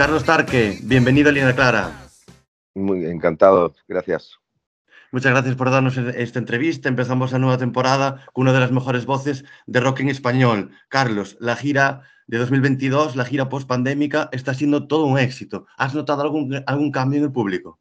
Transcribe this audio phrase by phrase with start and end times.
[0.00, 1.92] Carlos Tarque, bienvenido a Línea Clara.
[2.74, 4.38] Muy encantado, gracias.
[5.12, 6.88] Muchas gracias por darnos e- esta entrevista.
[6.88, 10.70] Empezamos la nueva temporada con una de las mejores voces de rock en español.
[10.88, 15.66] Carlos, la gira de 2022, la gira post-pandémica, está siendo todo un éxito.
[15.76, 17.78] ¿Has notado algún, algún cambio en el público?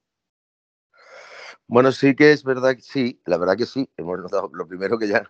[1.67, 3.89] Bueno, sí que es verdad que sí, la verdad que sí.
[3.95, 5.23] Hemos notado lo primero que ya,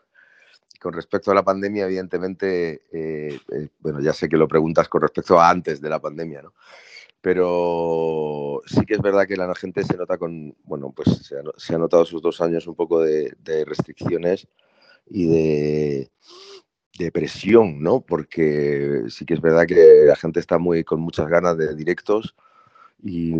[0.79, 5.01] con respecto a la pandemia, evidentemente, eh, eh, bueno, ya sé que lo preguntas con
[5.01, 6.53] respecto a antes de la pandemia, ¿no?
[7.21, 11.77] Pero sí que es verdad que la gente se nota con, bueno, pues se ha,
[11.77, 14.47] notado sus dos años un poco de, restricciones
[15.05, 16.11] y de,
[16.97, 17.99] de presión, ¿no?
[17.99, 22.35] Porque sí que es verdad que la gente está muy con muchas ganas de directos
[23.01, 23.31] y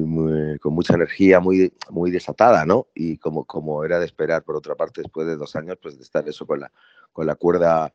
[0.59, 2.87] con mucha energía, muy, muy desatada, ¿no?
[2.93, 6.03] Y como, como era de esperar, por otra parte, después de dos años, pues de
[6.03, 6.71] estar eso con la,
[7.19, 7.93] con la cuerda,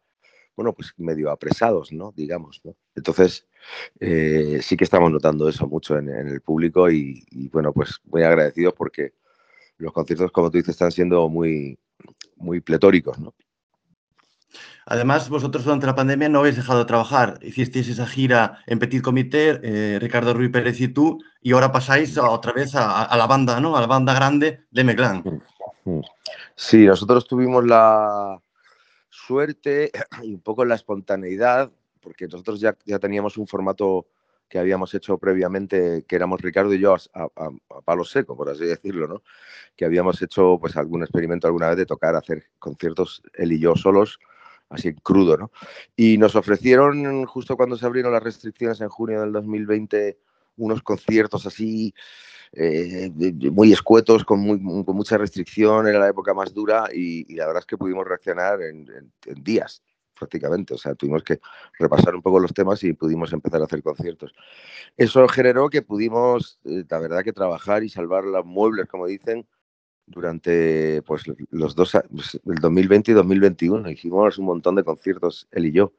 [0.55, 2.13] bueno, pues medio apresados, ¿no?
[2.15, 2.75] Digamos, ¿no?
[2.95, 3.47] Entonces,
[3.99, 7.99] eh, sí que estamos notando eso mucho en, en el público y, y, bueno, pues
[8.05, 9.15] muy agradecidos porque
[9.79, 11.79] los conciertos, como tú dices, están siendo muy,
[12.37, 13.33] muy pletóricos, ¿no?
[14.85, 17.39] Además, vosotros durante la pandemia no habéis dejado de trabajar.
[17.41, 22.19] Hicisteis esa gira en Petit Comité, eh, Ricardo Ruiz Pérez y tú, y ahora pasáis
[22.19, 23.75] a- otra vez a, a la banda, ¿no?
[23.75, 25.25] A la banda grande de Meclán.
[26.55, 28.39] Sí, nosotros tuvimos la
[29.15, 29.91] suerte
[30.23, 31.71] y un poco la espontaneidad,
[32.01, 34.07] porque nosotros ya, ya teníamos un formato
[34.49, 38.65] que habíamos hecho previamente, que éramos Ricardo y yo a, a- palo seco, por así
[38.67, 39.23] decirlo, ¿no?
[39.77, 43.75] Que habíamos hecho pues algún experimento alguna vez de tocar, hacer conciertos él y yo
[43.75, 44.19] solos,
[44.69, 45.51] así crudo, ¿no?
[45.97, 50.19] Y nos ofrecieron, justo cuando se abrieron las restricciones en junio del 2020,
[50.57, 51.95] unos conciertos así
[52.57, 53.11] eh,
[53.53, 57.37] muy escuetos, con, muy- mu- con mucha restricción, era la época más dura y, y
[57.37, 59.83] la verdad es que pudimos reaccionar en, en- en días
[60.17, 61.41] prácticamente, o sea, tuvimos que
[61.79, 64.33] repasar un poco los temas y pudimos empezar a hacer conciertos.
[64.97, 69.45] Eso generó que pudimos, eh, la verdad, que trabajar y salvar los muebles, como dicen,
[70.07, 73.91] durante pues, los dos, pues, el 2020 y 2021.
[73.91, 75.93] Hicimos un montón de conciertos, él y yo,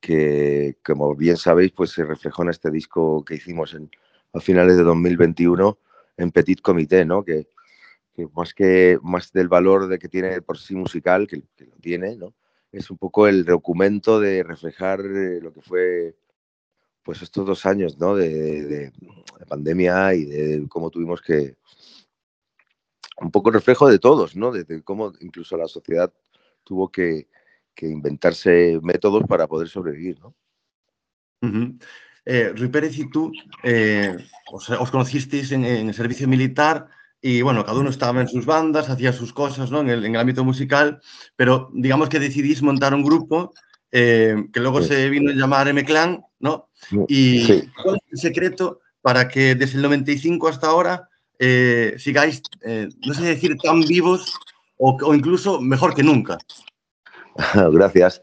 [0.00, 3.90] que como bien sabéis, pues se reflejó en este disco que hicimos en,
[4.34, 5.78] a finales de 2021
[6.16, 7.24] en Petit Comité, ¿no?
[7.24, 7.48] Que,
[8.14, 11.76] que más que más del valor de que tiene por sí musical, que, que lo
[11.76, 12.18] tiene.
[12.72, 16.16] Es un poco el documento de reflejar eh, lo que fue
[17.02, 18.16] pues estos dos años, ¿no?
[18.16, 18.28] De,
[18.64, 18.92] de-
[19.38, 21.56] de pandemia y de cómo tuvimos que
[23.20, 24.50] un poco reflejo de todos, ¿no?
[24.52, 26.12] De, cómo incluso la sociedad
[26.64, 27.28] tuvo que,
[27.74, 30.34] que inventarse métodos para poder sobrevivir, ¿no?
[32.26, 34.16] Eh, Rui Pérez y tú eh,
[34.50, 36.86] os, os conocisteis en, en el servicio militar
[37.20, 39.80] y bueno, cada uno estaba en sus bandas, hacía sus cosas ¿no?
[39.80, 41.00] en, el, en el ámbito musical,
[41.36, 43.52] pero digamos que decidís montar un grupo
[43.92, 44.88] eh, que luego Sí.
[44.88, 46.68] se vino a llamar M-Clan, ¿no?
[47.08, 47.62] Y Sí.
[47.82, 51.08] ¿cuál es el secreto para que desde el 95 hasta ahora
[51.38, 52.42] eh, sigáis,
[53.06, 54.34] no sé decir, tan vivos
[54.78, 56.38] o, o incluso mejor que nunca?
[57.72, 58.22] Gracias.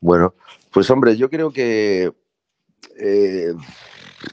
[0.00, 0.34] Bueno,
[0.70, 2.12] pues hombre, yo creo que
[2.98, 3.52] eh,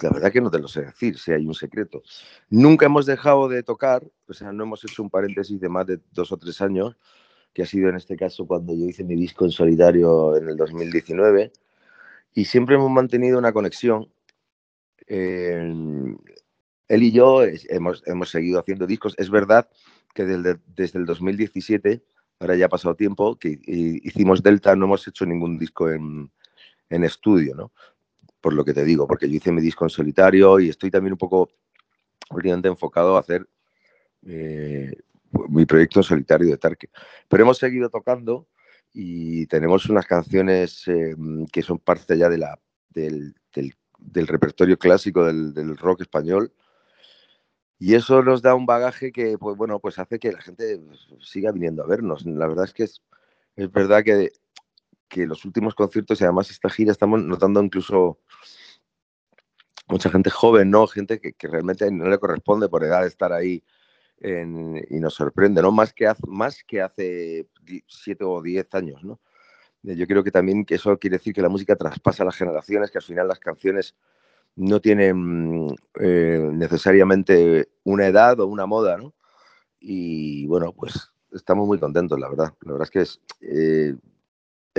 [0.01, 2.01] la verdad que no te lo sé decir, si hay un secreto.
[2.49, 5.99] Nunca hemos dejado de tocar, o sea, no hemos hecho un paréntesis de más de
[6.11, 6.95] dos o tres años,
[7.53, 10.55] que ha sido en este caso cuando yo hice mi disco en solitario en el
[10.55, 11.51] 2019,
[12.35, 14.09] y siempre hemos mantenido una conexión.
[15.07, 16.15] Eh,
[16.87, 19.15] él y yo hemos, hemos seguido haciendo discos.
[19.17, 19.69] Es verdad
[20.13, 22.03] que desde, desde el 2017,
[22.39, 26.31] ahora ya ha pasado tiempo, que hi- hicimos Delta, no hemos hecho ningún disco en,
[26.89, 27.71] en estudio, ¿no?
[28.41, 31.13] Por lo que te digo, porque yo hice mi disco en solitario y estoy también
[31.13, 31.49] un poco
[32.63, 33.47] enfocado a hacer
[34.25, 34.93] eh,
[35.49, 36.89] mi proyecto en solitario de Tarque.
[37.27, 38.47] Pero hemos seguido tocando
[38.93, 41.15] y tenemos unas canciones eh,
[41.51, 42.59] que son parte ya de la,
[42.89, 43.33] del
[44.27, 46.53] repertorio clásico del, del rock español.
[47.81, 50.81] Y eso nos da un bagaje que, pues bueno, pues hace que la gente
[51.21, 52.25] siga viniendo a vernos.
[52.25, 53.01] La verdad es que es,
[53.55, 54.31] es verdad que,
[55.09, 58.19] que los últimos conciertos y además esta gira estamos notando incluso
[59.87, 60.87] mucha gente joven, ¿no?
[60.87, 63.63] Gente que, que realmente no le corresponde por edad estar ahí
[64.19, 65.71] en- y nos sorprende, ¿no?
[65.71, 67.47] Más que hace, más que hace
[67.87, 69.19] siete o diez años, ¿no?
[69.85, 72.99] Eh, Yo creo que también eso quiere decir que la música traspasa las generaciones, que
[72.99, 73.95] al final las canciones
[74.55, 79.13] no tienen mm, eh, necesariamente una edad o una moda, ¿no?
[79.79, 82.53] Y bueno, pues estamos muy contentos, la verdad.
[82.61, 83.95] La verdad es que es, eh,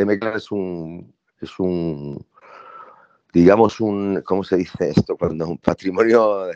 [0.03, 2.25] M-Clan es un, es un,
[3.33, 5.17] digamos, un, ¿cómo se dice esto?
[5.17, 6.47] Cuando un patrimonio,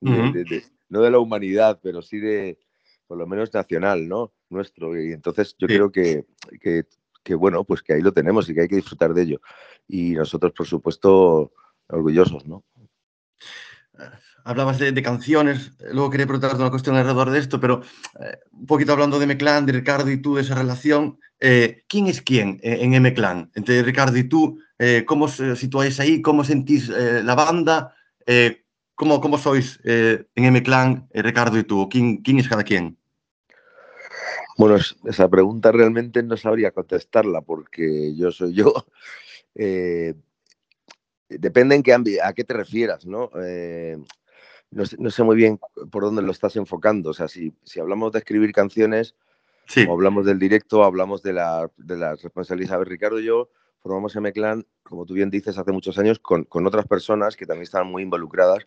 [0.00, 2.58] de- no de la humanidad, pero sí de,
[3.06, 4.32] por lo menos nacional, ¿no?
[4.50, 5.00] Nuestro.
[5.00, 5.74] Y entonces yo Sí.
[5.74, 6.24] creo que,
[6.60, 6.84] que,
[7.22, 9.40] que, bueno, pues que ahí lo tenemos y que hay que disfrutar de ello.
[9.88, 11.52] Y nosotros, por supuesto,
[11.88, 12.64] orgullosos, ¿no?
[14.44, 17.82] Hablabas de, canciones, luego quería preguntarte una cuestión alrededor de esto, pero
[18.20, 22.22] eh, un poquito hablando de M-Clan, de Ricardo y tú, esa relación, eh, ¿quién es
[22.22, 23.50] quién eh, en M-Clan?
[23.54, 26.22] Entre Ricardo y tú, eh, ¿cómo os situáis ahí?
[26.22, 27.94] ¿Cómo sentís la banda?
[28.94, 31.88] ¿cómo, ¿Cómo sois en M-Clan, Ricardo y tú?
[31.88, 32.96] ¿Quién, ¿Quién es cada quien?
[34.58, 38.72] Bueno, es- esa pregunta realmente no sabría contestarla porque yo soy yo.
[41.28, 43.30] depende en qué a qué te refieras, ¿no?
[43.42, 43.98] Eh,
[44.70, 45.58] no, sé, no sé muy bien
[45.90, 47.10] por dónde lo estás enfocando.
[47.10, 49.14] O sea, si, si hablamos de escribir canciones
[49.68, 49.84] Sí.
[49.88, 52.74] o hablamos del directo, hablamos de la, de la responsabilidad.
[52.74, 53.48] A ver, Ricardo y yo
[53.80, 57.64] formamos M-Clan, como tú bien dices, hace muchos años con, con otras personas que también
[57.64, 58.64] estaban muy involucradas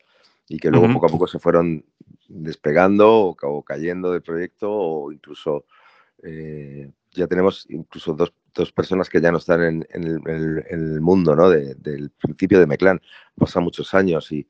[0.50, 1.86] y que luego poco a poco se fueron
[2.28, 5.66] despegando o cayendo del proyecto o incluso
[6.24, 11.02] eh, ya tenemos incluso dos, dos personas que ya no están en, el, en el-
[11.02, 11.50] mundo ¿no?
[11.50, 13.02] de- del principio de Meclán.
[13.36, 14.48] Pasan muchos años y,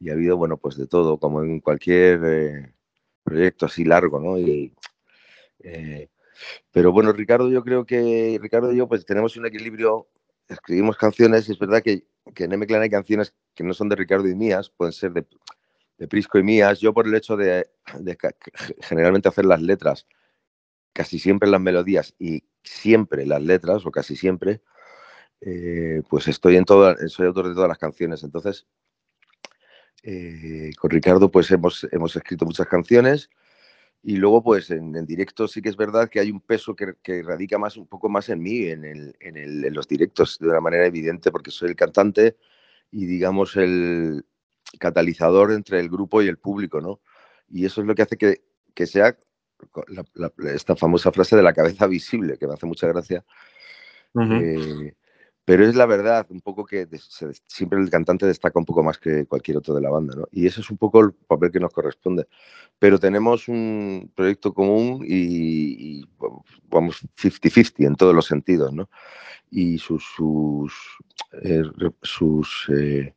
[0.00, 2.74] y ha habido, bueno, pues de todo, como en cualquier eh,
[3.24, 4.38] proyecto así largo, ¿no?
[4.38, 4.72] Y,
[5.60, 6.08] eh,
[6.72, 10.08] pero bueno, Ricardo, yo creo que Ricardo y yo pues tenemos un equilibrio,
[10.48, 14.28] escribimos canciones y es verdad que, en M-Clan hay canciones que no son de Ricardo
[14.28, 15.26] y mías, pueden ser de,
[15.98, 16.80] de Prisco y mías.
[16.80, 17.68] Yo por el hecho de,
[18.80, 20.06] generalmente hacer las letras,
[20.94, 24.62] casi siempre las melodías y siempre las letras, o casi siempre,
[25.42, 28.22] eh, pues estoy en todas, soy autor de todas las canciones.
[28.22, 28.66] Entonces,
[30.02, 33.30] eh, con Ricardo pues hemos, hemos escrito muchas canciones
[34.02, 37.58] y luego pues en, directo sí que es verdad que hay un peso que, radica
[37.58, 40.86] más un poco más en mí, en, en, el, en los directos, de una manera
[40.86, 42.36] evidente, porque soy el cantante
[42.90, 44.24] y digamos el
[44.78, 47.00] catalizador entre el grupo y el público, ¿no?
[47.48, 48.42] Y eso es lo que hace que,
[48.74, 49.16] que sea
[49.88, 53.24] la, la, esta famosa frase de la cabeza visible, que me hace mucha gracia.
[54.14, 54.32] Ujú.
[54.34, 54.94] Eh,
[55.46, 58.96] pero es la verdad, un poco que se- siempre el cantante destaca un poco más
[58.98, 60.26] que cualquier otro de la banda, ¿no?
[60.32, 62.26] Y ese es un poco el papel que nos corresponde.
[62.78, 66.04] Pero tenemos un proyecto común y, y,
[66.70, 68.88] vamos 50-50 en todos los sentidos, ¿no?
[69.50, 70.72] Y sus, sus,
[71.42, 71.62] eh,
[72.00, 73.14] sus eh,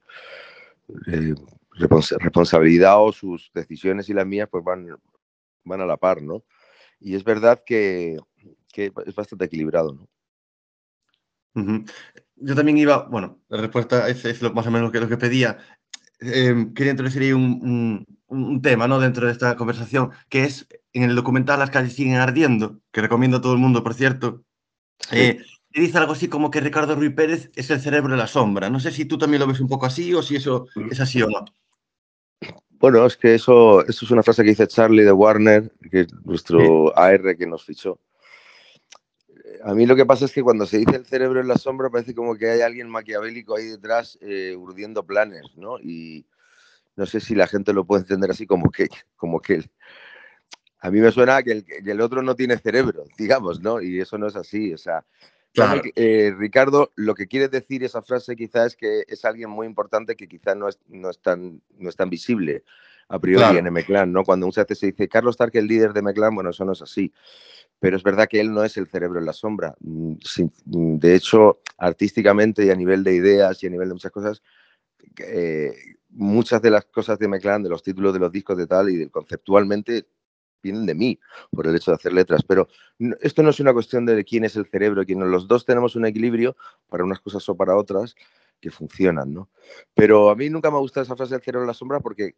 [1.07, 1.33] eh,
[1.79, 4.85] respons- responsabilidad o sus decisiones y las mías pues van,
[5.67, 6.43] van a la par, ¿no?
[6.99, 8.17] Y es verdad que,
[8.71, 10.07] que es bastante equilibrado, ¿no?
[12.35, 15.09] Yo también iba, bueno, la respuesta es, es lo, más o menos lo que, lo
[15.09, 15.57] que pedía.
[16.19, 18.99] Eh, quería introducir un, un, un tema ¿no?
[18.99, 23.37] dentro de esta conversación, que es en el documental Las calles siguen ardiendo, que recomiendo
[23.37, 24.43] a todo el mundo, por cierto.
[24.99, 25.17] Sí.
[25.17, 28.69] Eh, dice algo así como que Ricardo Ruiz Pérez es el cerebro de la sombra.
[28.69, 31.21] No sé si tú también lo ves un poco así o si eso es así
[31.21, 31.45] o no.
[32.79, 36.13] Bueno, es que eso, eso es una frase que dice Charlie de Warner, que es
[36.25, 37.99] nuestro AR que nos fichó.
[39.63, 41.89] A mí lo que pasa es que cuando se dice el cerebro en la sombra
[41.89, 45.79] parece como que hay alguien maquiavélico ahí detrás eh, urdiendo planes, ¿no?
[45.79, 46.27] Y
[46.95, 49.63] no sé si la gente lo puede entender así como que, como que
[50.79, 53.81] a mí me suena que el, que el otro no tiene cerebro, digamos, ¿no?
[53.81, 55.03] Y eso no es así, o sea,
[55.57, 55.81] Claro.
[55.95, 60.15] eh, Ricardo, lo que quiere decir esa frase quizás es que es alguien muy importante
[60.15, 62.63] que quizás no es, no es, tan, no es tan visible
[63.09, 63.59] a priori Claro.
[63.59, 64.23] en M-Clan, ¿no?
[64.23, 66.81] Cuando muchas veces se dice Carlos Stark, el líder de M-Clan, bueno, eso no es
[66.81, 67.11] así.
[67.79, 69.75] Pero es verdad que él no es el cerebro en la sombra.
[69.79, 70.13] Mm,
[70.65, 74.43] mm, De hecho, artísticamente y a nivel de ideas y a nivel de muchas cosas,
[75.25, 75.73] eh,
[76.09, 78.97] muchas de las cosas de M-Clan, de los títulos de los discos de tal y
[78.97, 80.05] de- conceptualmente
[80.61, 81.19] vienen de mí
[81.51, 82.43] por el hecho de hacer letras.
[82.43, 82.67] Pero
[83.21, 85.25] esto no es una cuestión de quién es el cerebro, quién no.
[85.25, 86.55] Los dos tenemos un equilibrio
[86.89, 88.15] para unas cosas o para otras.
[88.59, 89.49] que funcionan, ¿no?
[89.93, 92.33] Pero a mí nunca me ha gustado esa frase del cero en la sombra porque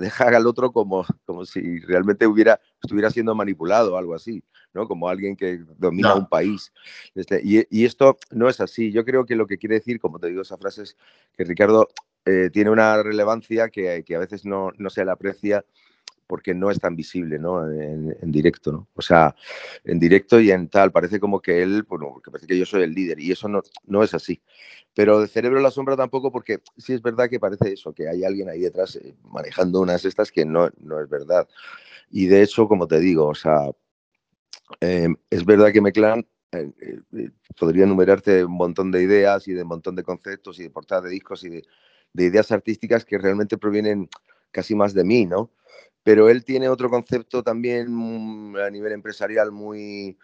[0.00, 4.42] deja al otro como, como si realmente hubiera, estuviera siendo manipulado o algo así,
[4.74, 4.88] ¿no?
[4.88, 6.16] Como alguien que domina No.
[6.16, 6.72] un país.
[7.14, 8.90] Este, y, y esto no es así.
[8.90, 10.96] Yo creo que lo que quiere decir, como te digo, esa frase es
[11.36, 11.88] que Ricardo
[12.24, 15.64] eh, tiene una relevancia que, que a veces no, no se le aprecia
[16.30, 17.68] porque no es tan visible ¿no?
[17.68, 18.86] En, directo.
[18.94, 19.34] O sea,
[19.82, 22.84] en directo y en tal, parece como que él, bueno, porque parece que yo soy
[22.84, 24.40] el líder y eso no, es así.
[24.94, 28.22] Pero de cerebro la sombra tampoco, porque sí es verdad que parece eso, que hay
[28.22, 31.48] alguien ahí detrás eh, manejando unas estas que no, es verdad.
[32.12, 33.72] Y de hecho, como te digo, o sea,
[34.80, 36.70] eh, es verdad que Meclán eh,
[37.12, 40.70] eh, podría enumerarte un montón de ideas y de un montón de conceptos y de
[40.70, 44.08] portadas de discos y de ideas artísticas que realmente provienen
[44.52, 45.50] casi más de mí, ¿no?
[46.02, 50.16] Pero él tiene otro concepto también mm, a nivel empresarial muy...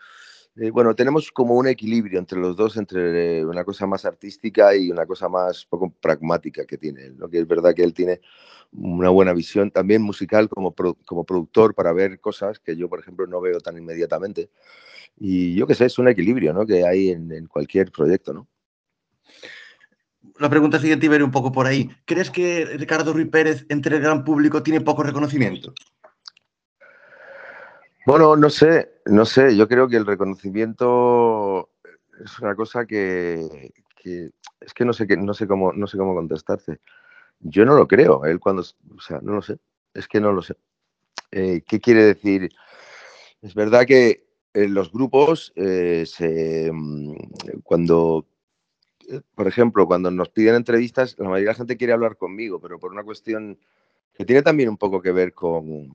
[0.56, 4.74] eh, bueno, tenemos como un equilibrio entre los dos, entre eh, una cosa más artística
[4.76, 7.28] y una cosa más poco pragmática que tiene él, ¿no?
[7.28, 8.20] Que es verdad que él tiene
[8.72, 13.00] una buena visión también musical como, pro- como productor para ver cosas que yo, por
[13.00, 14.50] ejemplo, no veo tan inmediatamente.
[15.18, 16.66] Y yo qué sé, es un equilibrio, ¿no?
[16.66, 18.48] Que hay en, en cualquier proyecto, ¿no?
[20.38, 21.90] La pregunta siguiente iba un poco por ahí.
[22.04, 25.72] ¿Crees que Ricardo Ruiz Pérez entre el gran público tiene poco reconocimiento?
[28.06, 29.56] Bueno, no sé, no sé.
[29.56, 31.70] Yo creo que el reconocimiento
[32.24, 33.72] es una cosa que,
[34.04, 36.80] es que no sé no sé cómo, no sé cómo contestarte.
[37.40, 38.24] Yo no lo creo.
[38.24, 39.58] Él cuando, o sea, no lo sé.
[39.94, 40.54] Es que no lo sé.
[41.32, 42.50] Eh, ¿Qué quiere decir?
[43.42, 46.04] Es verdad que en los grupos eh,
[46.72, 47.14] mm,
[47.62, 48.35] cuando eh,
[49.34, 52.78] por ejemplo, cuando nos piden entrevistas, la mayoría de la gente quiere hablar conmigo, pero
[52.78, 53.58] por una cuestión
[54.14, 55.92] que tiene también un poco que ver con,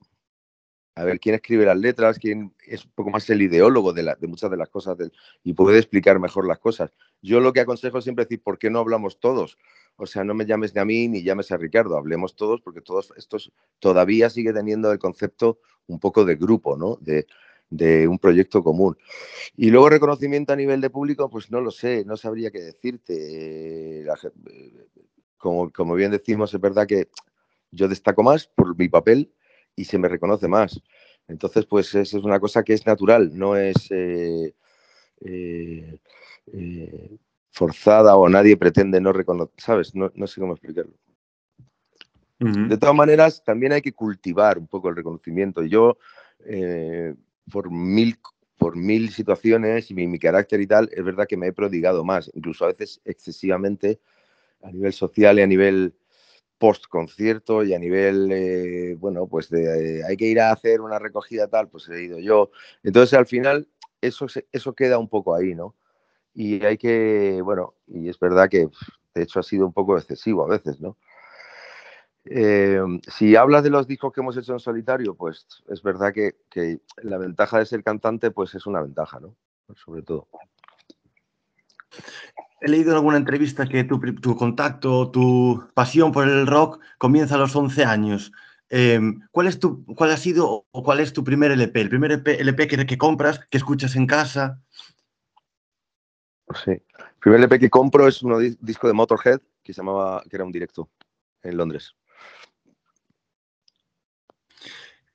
[0.94, 4.26] a ver, quién escribe las letras, quién es un poco más el ideólogo de, de
[4.26, 4.96] muchas de las cosas
[5.42, 6.92] y puede explicar mejor las cosas.
[7.20, 9.58] Yo lo que aconsejo es siempre decir, ¿por qué no hablamos todos?
[9.96, 12.80] O sea, no me llames ni a mí ni llames a Ricardo, hablemos todos porque
[12.80, 16.96] todos estos todavía sigue teniendo el concepto un poco de grupo, ¿no?
[17.00, 17.26] De,
[17.72, 18.96] de un proyecto común.
[19.56, 23.14] Y luego reconocimiento a nivel de público, pues no lo sé, no sabría qué decirte.
[23.14, 24.72] Eh, eh,
[25.36, 27.08] como, como bien decimos, es verdad que
[27.70, 29.32] yo destaco más por mi papel
[29.74, 30.80] y se me reconoce más.
[31.28, 34.54] Entonces, pues eso es una cosa que es natural, no es eh,
[35.20, 35.98] eh,
[36.52, 37.16] eh,
[37.50, 39.94] forzada o nadie pretende no reconocer, ¿sabes?
[39.94, 40.92] No, no sé cómo explicarlo.
[42.38, 45.62] De todas maneras, también hay que cultivar un poco el reconocimiento.
[45.62, 45.96] Yo,
[46.44, 47.14] eh,
[47.50, 48.18] por, mil,
[48.58, 52.30] por mil situaciones y mi, carácter y tal, es verdad que me he prodigado más,
[52.34, 54.00] incluso a veces excesivamente
[54.62, 55.94] a nivel social y a nivel
[56.58, 60.80] post concierto y a nivel, eh, bueno, pues de eh, hay que ir a hacer
[60.80, 62.52] una recogida tal, pues he ido yo.
[62.84, 63.68] Entonces, al final,
[64.00, 65.74] eso, eso queda un poco ahí, ¿no?
[66.34, 68.68] Y hay que, bueno, y es verdad que
[69.14, 70.96] de hecho ha sido un poco excesivo a veces, ¿no?
[72.24, 72.80] Eh,
[73.16, 76.80] si hablas de los discos que hemos hecho en solitario, pues es verdad que, que
[77.02, 79.34] la ventaja de ser cantante, pues es una ventaja, ¿no?
[79.74, 80.28] Sobre todo.
[82.60, 84.00] He leído en alguna entrevista que tu,
[84.36, 88.32] contacto, tu pasión por el rock comienza a los 11 años.
[88.70, 89.00] Eh,
[89.32, 91.80] ¿cuál, es tu, ¿Cuál ha sido o cuál es tu primer LP?
[91.80, 94.62] El primer LP, LP que, que compras, que escuchas en casa.
[96.64, 96.70] Sí.
[96.70, 96.82] El
[97.20, 100.44] primer LP que compro es un di- disco de Motorhead que se llamaba, que era
[100.44, 100.88] un directo
[101.42, 101.94] en Londres.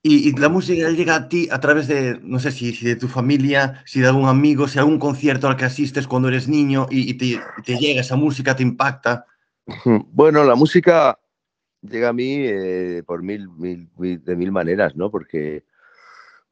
[0.09, 3.83] Y, la música llega a ti a través de, no sé si, de tu familia,
[3.85, 7.41] si de algún amigo, si algún concierto al que asistes cuando eres niño y, te,
[7.77, 9.25] llega esa música, te impacta.
[9.85, 11.19] Bueno, la música
[11.81, 15.11] llega a mí eh, por mil, mil- mil- de mil maneras, ¿no?
[15.11, 15.65] Porque,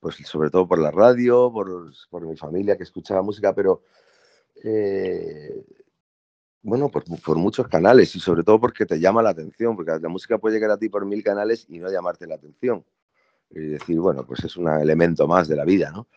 [0.01, 3.83] pues sobre todo por la radio, por, mi familia que escuchaba música, pero
[4.65, 5.63] eh,
[6.61, 10.39] bueno, por muchos canales y sobre todo porque te llama la atención, porque la música
[10.39, 12.83] puede llegar a ti por mil canales y no llamarte la atención.
[13.51, 16.07] Y decir, bueno, pues es un elemento más de la vida, ¿no?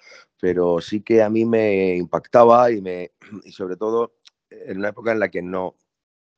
[0.41, 3.13] Pero sí que a mí me impactaba y, me,
[3.45, 4.15] y sobre todo
[4.51, 5.77] en una época en la que no,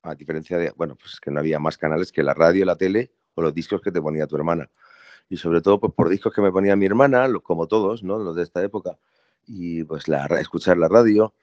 [0.03, 3.13] a diferencia de, bueno, pues que no había más canales que la radio, la tele
[3.35, 4.71] o los discos que te ponía tu hermana.
[5.29, 8.19] Y sobre todo pues por discos que me ponía mi hermana, como todos, ¿no?
[8.19, 8.99] Los de esta época.
[9.47, 11.35] Y pues la, escuchar la radio.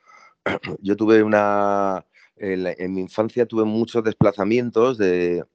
[0.82, 2.06] Yo tuve una,
[2.38, 5.46] en, la- en mi infancia tuve muchos desplazamientos de,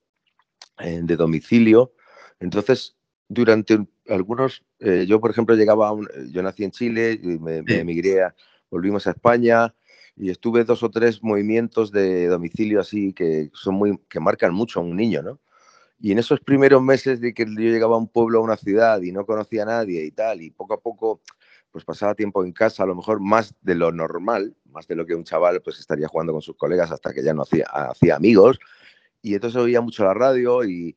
[0.79, 1.93] eh, de domicilio.
[2.41, 2.97] Entonces,
[3.33, 7.39] durante un- algunos, eh, yo por ejemplo llegaba a un, yo nací en Chile y
[7.39, 8.35] me, me emigré, a-
[8.71, 9.75] volvimos a España
[10.17, 14.81] y estuve dos o tres movimientos de domicilio así que son muy, que marcan mucho
[14.81, 15.41] a un niño, ¿no?
[15.99, 19.01] Y en esos primeros meses de que yo llegaba a un pueblo, a una ciudad
[19.03, 21.21] y no conocía a nadie y tal, y poco a poco
[21.71, 25.07] pues pasaba tiempo en casa, a lo mejor más de lo normal, más de lo
[25.07, 28.17] que un chaval pues estaría jugando con sus colegas hasta que ya no hacía, hacía
[28.17, 28.59] amigos.
[29.23, 30.97] Y entonces oía mucho la radio y,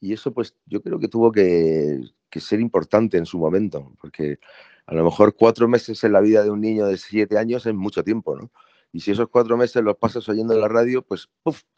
[0.00, 4.38] y eso pues yo creo que tuvo que, que, ser importante en su momento, porque
[4.86, 7.74] a lo mejor cuatro meses en la vida de un niño de siete años es
[7.74, 8.50] mucho tiempo, ¿no?
[8.92, 11.28] Y si esos cuatro meses los pasas oyendo la radio, pues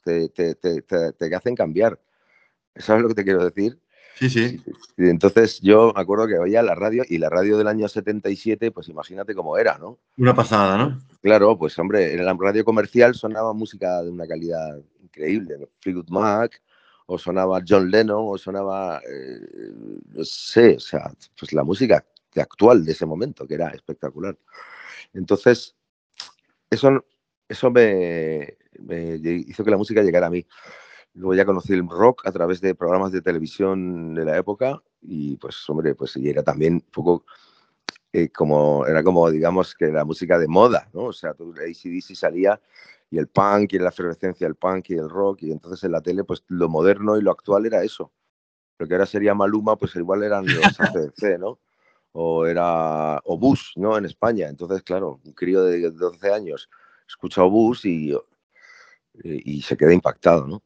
[0.05, 2.01] te, te, te, te, hacen cambiar.
[2.77, 3.81] ¿Sabes lo que te quiero decir?
[4.19, 4.61] Sí, sí.
[4.97, 8.71] Y entonces yo me acuerdo que oía la radio y la radio del año 77,
[8.71, 9.99] pues imagínate cómo era, ¿no?
[10.17, 11.01] Una pasada, ¿no?
[11.21, 14.79] Claro, pues hombre, en la radio comercial sonaba música de una calidad
[15.19, 15.69] increíble, ¿no?
[15.81, 16.63] Fleetwood Mac,
[17.07, 19.73] o sonaba John Lennon, o sonaba, eh,
[20.13, 22.05] no sé, o sea, pues la música
[22.37, 24.37] actual de ese momento, que era espectacular.
[25.13, 25.75] Entonces,
[26.71, 27.05] eso,
[27.49, 30.47] eso me, me hizo que la música llegara a mí.
[31.15, 35.37] Luego ya conocí el rock a través de programas de televisión de la época y
[35.37, 37.25] pues, hombre, pues y era también un poco
[38.13, 41.05] eh, como, era como, digamos, que la música de moda, ¿no?
[41.05, 42.61] O sea, ACDC salía
[43.11, 46.01] y el punk y la efervescencia del punk y el rock y entonces en la
[46.01, 48.13] tele, pues lo moderno y lo actual era eso.
[48.79, 51.59] Lo que ahora sería Maluma, pues igual eran los ACDC, ¿no?
[52.13, 53.97] O era Obús, ¿no?
[53.97, 54.49] En España.
[54.49, 56.69] Entonces, claro, un crío de 12 años
[57.07, 58.15] escucha Obús y,
[59.23, 60.63] y se queda impactado, ¿no?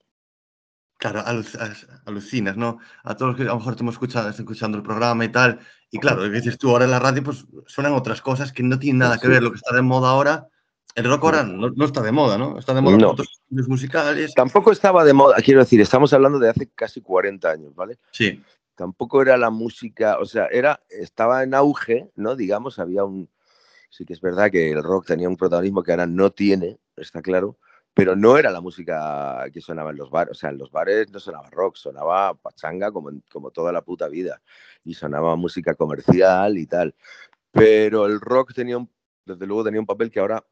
[1.02, 1.25] Claro,
[2.04, 2.78] alucinas, ¿no?
[3.02, 5.58] A todos los que a lo mejor estamos escuchando, escuchando el programa y tal.
[5.90, 8.62] Y claro, lo que dices tú ahora en la radio, pues suenan otras cosas que
[8.62, 9.42] no tienen nada que ver.
[9.42, 10.49] Lo que está de moda ahora,
[10.94, 12.58] el rock ahora no, no está de moda, ¿no?
[12.58, 13.11] Está de moda No.
[13.11, 14.34] otros musicales.
[14.34, 17.99] Tampoco estaba de moda, quiero decir, estamos hablando de hace casi 40 años, ¿vale?
[18.11, 18.42] Sí,
[18.75, 22.34] Tampoco era la música, o sea, era, estaba en auge, ¿no?
[22.37, 23.28] Digamos, había un.
[23.90, 27.20] Sí que es verdad que el rock tenía un protagonismo que ahora no tiene, está
[27.20, 27.58] claro,
[27.92, 30.30] pero no era la música que sonaba en los bares.
[30.32, 34.08] O sea, en los bares no sonaba rock, sonaba pachanga como, como toda la puta
[34.08, 34.40] vida.
[34.84, 36.94] Y sonaba música comercial y tal.
[37.50, 38.88] Pero el rock tenía un,
[39.26, 40.42] desde luego tenía un papel que ahora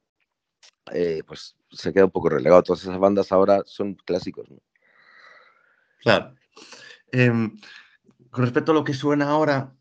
[0.93, 2.63] eh, pues se queda un poco relegado.
[2.63, 4.51] Todas esas bandas ahora son clásicos.
[4.51, 4.59] ¿no?
[6.01, 6.35] claro.
[7.13, 7.57] Em,
[8.31, 9.75] con respecto a lo que suena ahora,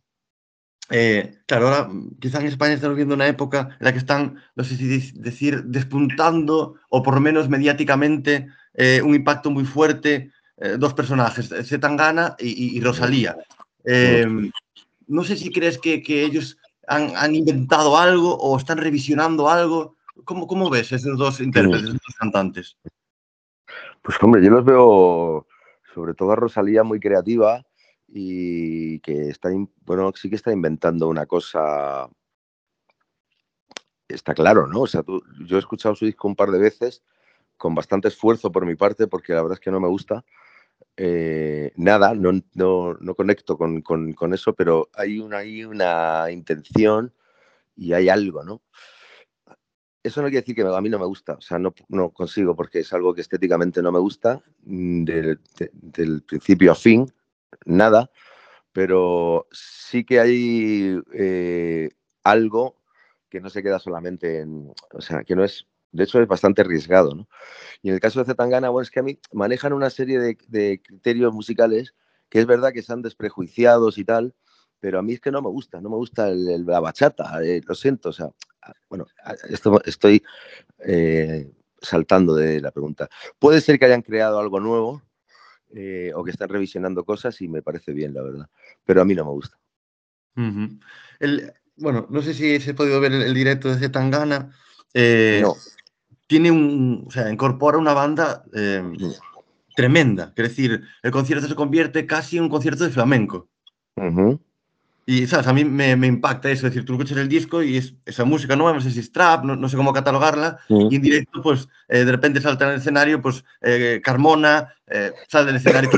[0.89, 4.41] eh, claro, ahora mm, quizá en España estamos viendo una época en la que están,
[4.55, 9.65] no sé si dec- decir, despuntando o por lo menos mediáticamente eh, un impacto muy
[9.65, 10.31] fuerte,
[10.77, 13.37] dos personajes, Zetangana y, y- Rosalía.
[13.85, 14.51] Em,
[15.07, 19.95] no sé si crees que, ellos han inventado algo o están revisionando algo.
[20.25, 22.77] ¿Cómo, cómo ves esos dos intérpretes, esos dos cantantes?
[24.01, 25.47] Pues hombre, yo los veo,
[25.93, 27.65] sobre todo a Rosalía, muy creativa
[28.07, 29.49] y que está,
[29.85, 32.09] bueno, sí que está inventando una cosa,
[34.07, 34.81] está claro, ¿no?
[34.81, 37.03] O sea, tú- yo he escuchado su disco un par de veces
[37.57, 40.23] con bastante esfuerzo por mi parte, porque la verdad es que no me gusta.
[41.01, 46.29] eh, nada, no, no, no conecto con, con- con eso, pero hay una, hay una
[46.29, 47.13] intención
[47.75, 48.61] y hay algo, ¿no?
[50.01, 52.55] Eso no quiere decir que a mí no me gusta, o sea, no, no consigo
[52.55, 57.05] porque es algo que estéticamente no me gusta, mm, del, de- del principio a fin,
[57.65, 58.09] nada,
[58.73, 61.89] pero sí que hay eh,
[62.23, 62.77] algo
[63.29, 66.61] que no se queda solamente en, o sea, que no es, de hecho es bastante
[66.61, 67.27] arriesgado, ¿no?
[67.83, 70.81] Y en el caso de Zetangana, bueno, es que a mí manejan una serie de,
[70.81, 71.95] criterios musicales
[72.29, 74.35] que es verdad que están desprejuiciados y tal,
[74.79, 77.43] pero a mí es que no me gusta, no me gusta el- el- la bachata,
[77.43, 78.29] eh, lo siento, o sea,
[78.89, 79.05] bueno,
[79.49, 80.23] esto, estoy
[80.79, 83.09] eh, saltando de la pregunta.
[83.37, 85.01] Puede ser que hayan creado algo nuevo
[85.73, 88.49] eh, o que están revisionando cosas y me parece bien, la verdad,
[88.85, 89.57] pero a mí no me gusta.
[91.19, 94.53] El- bueno, no sé si se ha podido ver el, el directo de Zetangana.
[94.93, 95.55] eh, No.
[96.27, 98.83] Tiene un, o sea, incorpora una banda eh,
[99.75, 100.33] tremenda.
[100.35, 103.47] Es decir, el concierto se convierte casi en un concierto de flamenco.
[105.11, 105.47] Y, ¿sabes?
[105.47, 106.67] A mí me, me impacta eso.
[106.67, 109.11] Es decir, tú escuchas el disco y es esa música nueva, no sé si es
[109.11, 110.59] trap, no, no sé cómo catalogarla.
[110.69, 115.11] Y en directo, pues, eh, de repente salta en el escenario, pues, eh, Carmona, eh,
[115.27, 115.89] sale del escenario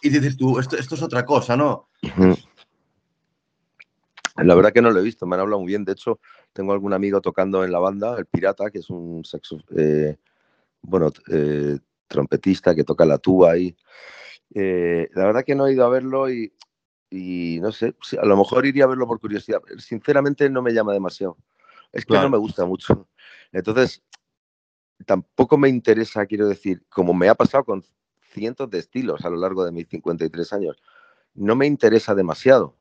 [0.00, 1.88] y dices tú, esto, esto es otra cosa, ¿no?
[4.36, 5.84] La verdad que no lo he visto, me han hablado muy bien.
[5.84, 6.18] De hecho,
[6.54, 10.16] tengo algún amigo tocando en la banda, el Pirata, que es un saxo, eh,
[10.80, 11.12] bueno,
[12.08, 13.76] trompetista que toca la tuba ahí.
[14.54, 16.50] La verdad que no he ido a verlo y,
[17.12, 19.60] y no sé, a lo mejor iría a verlo por curiosidad.
[19.78, 21.36] Sinceramente no me llama demasiado.
[21.92, 22.24] Es que Claro.
[22.24, 23.06] no me gusta mucho.
[23.52, 24.02] Entonces,
[25.04, 27.84] tampoco me interesa, quiero decir, como me ha pasado con
[28.32, 30.82] cientos de estilos a lo largo de mis 53 años,
[31.34, 32.76] no me interesa demasiado.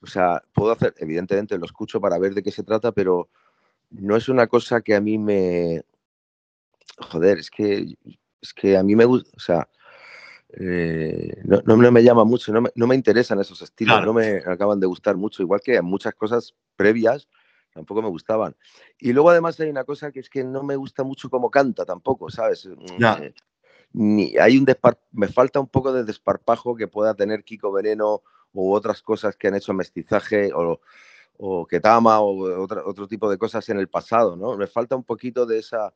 [0.00, 3.30] O sea, puedo hacer, evidentemente lo escucho para ver de qué se trata, pero
[3.90, 5.82] no es una cosa que a mí me...
[6.98, 7.96] Joder, es que,
[8.40, 9.68] es que a mí me gusta, o sea,
[10.58, 14.06] eh, no, no, me llama mucho, no me, no me interesan esos estilos, Claro.
[14.06, 17.28] no me acaban de gustar mucho, igual que muchas cosas previas
[17.72, 18.54] tampoco me gustaban.
[18.98, 21.84] Y luego además hay una cosa que es que no me gusta mucho cómo canta
[21.84, 22.66] tampoco, ¿sabes?
[22.66, 23.14] Mm, Ya.
[23.22, 23.34] eh,
[23.94, 28.22] Ni, hay un despar- me falta un poco de desparpajo que pueda tener Kiko Veneno
[28.52, 30.80] u otras cosas que han hecho mestizaje o,
[31.38, 34.56] o Ketama o otra- otro tipo de cosas en el pasado, ¿no?
[34.56, 35.92] Me falta un poquito de esa...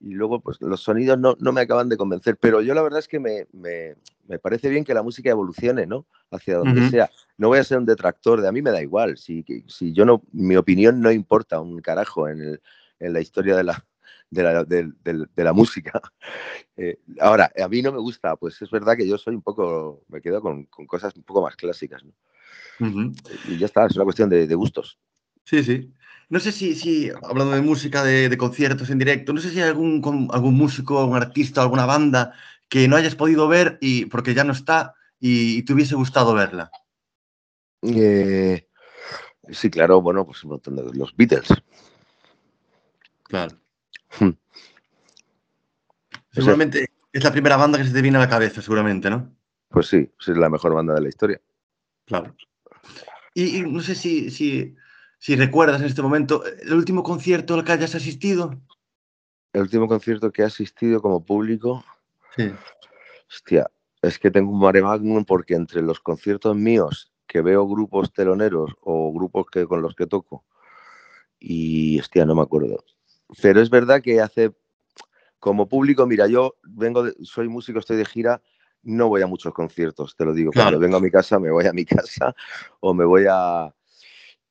[0.00, 2.98] Y luego, pues los sonidos no, no me acaban de convencer, pero yo la verdad
[2.98, 3.94] es que me, me-
[4.26, 6.06] me parece bien que la música evolucione, ¿no?
[6.30, 7.10] Hacia donde sea.
[7.38, 9.16] No voy a ser un detractor de a mí me da igual.
[9.18, 12.62] Si, si yo no, mi opinión no importa un carajo en, el-
[13.00, 13.84] en la historia de la,
[14.30, 16.00] de la, de la música.
[16.76, 20.04] Eh, ahora, a mí no me gusta, pues es verdad que yo soy un poco,
[20.08, 22.12] me quedo con, con cosas un poco más clásicas, ¿no?
[23.46, 24.98] Y ya está, es una cuestión de gustos.
[25.44, 25.92] Sí, sí.
[26.32, 29.60] No sé si, si hablando de música, de, de conciertos en directo, no sé si
[29.60, 32.32] hay algún, algún músico, algún artista, alguna banda
[32.70, 36.32] que no hayas podido ver y porque ya no está y, y te hubiese gustado
[36.32, 36.70] verla.
[37.82, 38.66] Eh,
[39.50, 41.48] sí, claro, bueno, pues los Beatles.
[43.24, 43.58] Claro.
[44.18, 44.30] Hmm.
[46.30, 49.36] Seguramente es la primera banda que se te viene a la cabeza, seguramente, ¿no?
[49.68, 51.42] Pues sí, es la mejor banda de la historia.
[52.06, 52.34] Claro.
[53.34, 54.74] Y, y no sé si, si,
[55.22, 58.60] si recuerdas en este momento el último concierto al que hayas asistido.
[59.52, 61.84] El último concierto que he asistido como público,
[62.34, 62.50] Sí.
[63.30, 63.70] hostia,
[64.02, 68.72] es que tengo un mare magnum porque entre los conciertos míos que veo grupos teloneros
[68.80, 70.44] o grupos que, con los que toco
[71.38, 72.82] y, hostia, no me acuerdo.
[73.40, 74.52] Pero es verdad que hace,
[75.38, 78.42] como público, mira, yo vengo, de- soy músico, estoy de gira,
[78.82, 80.50] no voy a muchos conciertos, te lo digo.
[80.50, 80.70] Claro.
[80.70, 81.84] Cuando vengo a mi casa, me voy a mi
[82.24, 82.34] casa
[82.80, 83.72] o me voy a...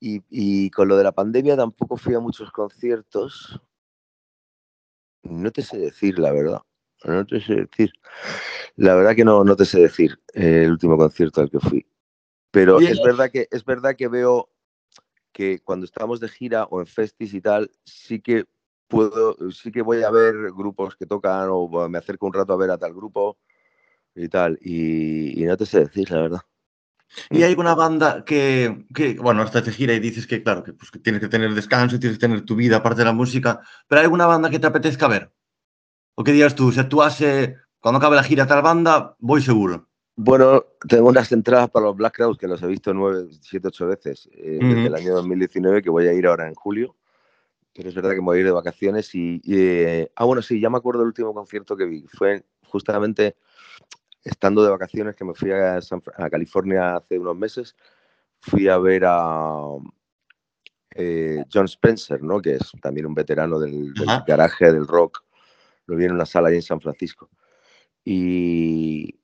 [0.04, 3.62] Y, y con lo de la pandemia tampoco fui a muchos conciertos.
[5.22, 6.62] No te sé decir, la verdad.
[7.04, 7.92] No te sé decir.
[8.76, 11.86] La verdad que no, no te sé decir eh, el último concierto al que fui.
[12.50, 12.94] Pero Bien.
[12.94, 14.50] es verdad que es verdad que veo
[15.32, 18.46] que cuando estamos de gira o en festis y tal, sí que
[18.88, 22.58] puedo, sí que voy a ver grupos que tocan o me acerco un rato a
[22.58, 23.38] ver a tal grupo
[24.16, 24.58] y tal.
[24.62, 26.42] Y, y no te sé decir, la verdad.
[27.30, 30.74] Y hay una banda que, que, bueno, estás de gira y dices que, claro, que,
[30.74, 33.62] pues, que tienes que tener descanso, tienes que tener tu vida aparte de la música,
[33.88, 35.32] pero hay alguna banda que te apetezca ver.
[36.15, 39.88] O que digas tú, si actuase cuando acabe la gira tal banda, voy seguro.
[40.15, 43.88] Bueno, tengo unas entradas para los Black Crowes que los he visto nueve, siete, ocho
[43.88, 44.88] veces eh, desde Ujú.
[44.88, 46.95] el año 2019, que voy a ir ahora en julio.
[47.74, 49.41] Pero es verdad que me voy a ir de vacaciones y...
[49.43, 52.06] y, eh, ah, bueno, sí, ya me acuerdo del último concierto que vi.
[52.08, 53.38] Fue justamente
[54.24, 57.76] estando de vacaciones que me fui a, San Fra- a California hace unos meses.
[58.40, 59.60] Fui a ver a
[60.96, 62.42] eh, John Spencer, ¿no?
[62.42, 65.24] que es también un veterano del, del garaje del rock.
[65.86, 67.30] Lo vi en una sala ahí en San Francisco.
[68.04, 69.20] Y,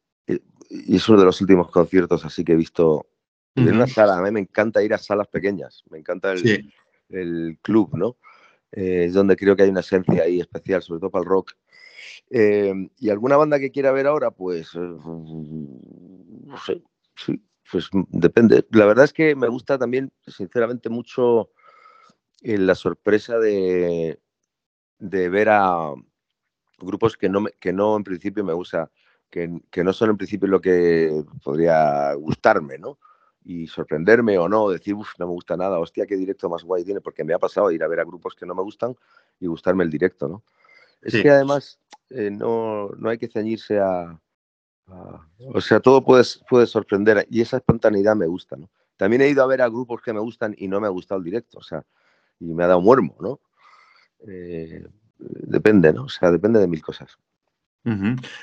[0.70, 3.08] y es uno de los últimos conciertos así que he visto
[3.56, 3.94] en una Ujú.
[3.94, 4.18] sala.
[4.18, 5.84] A mí me encanta ir a salas pequeñas.
[5.90, 6.74] Me encanta el, Sí.
[7.10, 8.18] el club, ¿no?
[8.72, 11.54] Eh, es donde creo que hay una esencia ahí especial, sobre todo para el rock.
[12.30, 16.82] Eh, y alguna banda que quiera ver ahora, pues eh, no sé,
[17.16, 18.66] sí, pues mm, depende.
[18.72, 21.52] La verdad es que me gusta también, sinceramente, mucho
[22.42, 24.20] eh, la sorpresa de,
[25.00, 25.94] de ver a
[26.80, 28.92] grupos que no, me- que no en principio me gusta,
[29.30, 33.00] que, que no son en principio lo que podría gustarme, ¿no?
[33.44, 36.84] Y sorprenderme o no, decir, uff, no me gusta nada, hostia, qué directo más guay
[36.84, 38.96] tiene, porque me ha pasado ir a ver a grupos que no me gustan
[39.40, 40.44] y gustarme el directo, ¿no?
[41.02, 41.22] Es Sí.
[41.22, 44.20] que además eh, no, no hay que ceñirse a,
[44.88, 48.70] a- O sea, todo puede, puede sorprender y esa espontaneidad me gusta, ¿no?
[48.98, 51.20] También he ido a ver a grupos que me gustan y no me ha gustado
[51.20, 51.84] el directo, o sea,
[52.40, 53.40] y me ha dado muermo, ¿no?
[54.28, 54.88] Eh,
[55.20, 56.06] depende, ¿no?
[56.06, 57.18] O sea, depende de mil cosas.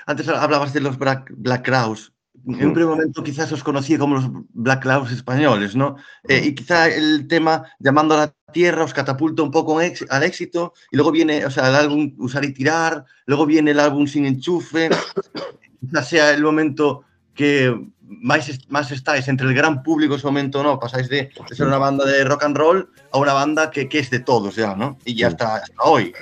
[0.07, 2.13] Antes hablabas de los Black, Black Crowes.
[2.47, 5.97] En un primer momento quizás os conocí como los Black Crowes españoles, ¿no?
[6.29, 10.23] Eh, y quizá el tema Llamando a la Tierra os catapulta un poco en al
[10.25, 14.07] éxito y luego viene, o sea, el álbum Usar y Tirar, luego viene el álbum
[14.07, 14.90] Sin Enchufe,
[15.81, 17.03] quizás sea el momento
[17.35, 20.79] que más, más estáis entre el gran público ese momento, ¿no?
[20.79, 24.01] Pasáis de, de ser una banda de rock and roll a una banda que, que
[24.01, 24.99] es de todos ya, ¿no?
[25.05, 26.12] Y ya hasta, hasta hoy.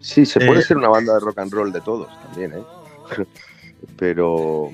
[0.00, 2.62] Sí, se puede Eh, ser una banda de rock and roll de todos también, ¿eh?
[3.96, 4.70] Pero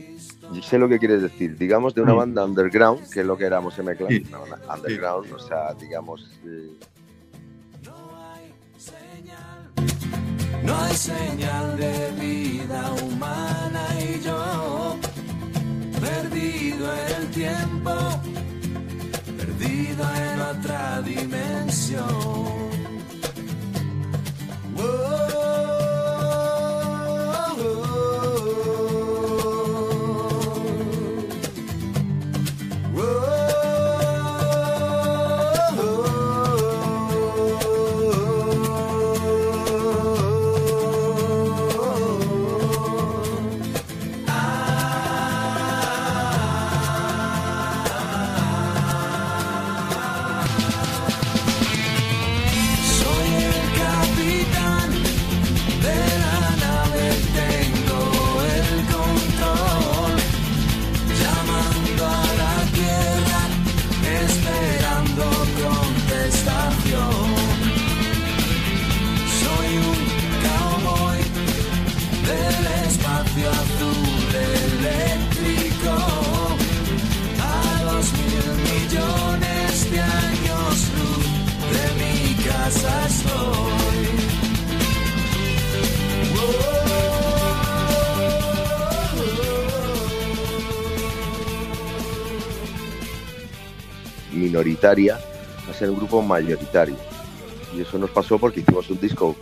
[0.62, 1.56] sé lo que quieres decir.
[1.56, 2.16] Digamos de una Mm.
[2.18, 4.24] banda underground, que es lo que éramos en Clan, Sí.
[4.28, 6.28] una banda underground, o sea, digamos.
[6.46, 6.70] eh,
[10.64, 14.96] No hay señal de vida humana y yo,
[16.00, 17.92] perdido en el tiempo,
[19.38, 22.50] perdido en otra dimensión.
[94.80, 95.18] Minoritaria
[95.68, 96.96] a ser un grupo mayoritario.
[97.74, 99.36] Y eso nos pasó porque hicimos un disco,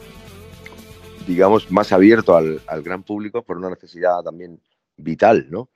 [1.26, 4.60] digamos, más abierto al, gran público por una necesidad también
[4.96, 5.70] vital, ¿no?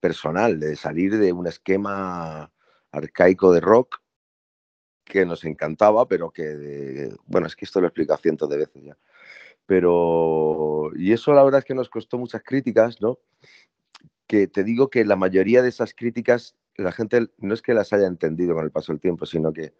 [0.00, 2.50] Personal, de salir de un esquema
[2.90, 4.00] arcaico de rock
[5.04, 8.96] que nos encantaba, pero que, bueno, es que esto lo explico cientos de veces ya.
[9.66, 13.18] Pero, y eso la verdad es que nos costó muchas críticas, ¿no?
[14.26, 17.92] Que te digo que la mayoría de esas críticas, la gente no es que las
[17.92, 19.72] haya entendido con el paso del tiempo, sino que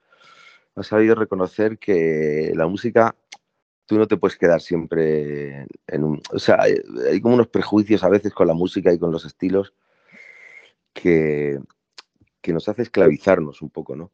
[0.76, 3.14] ha sabido reconocer que la música,
[3.86, 6.20] tú no te puedes quedar siempre en un...
[6.32, 9.74] O sea, hay, como unos prejuicios a veces con la música y con los estilos
[10.92, 11.58] que,
[12.40, 14.10] que nos hace esclavizarnos un poco, ¿no?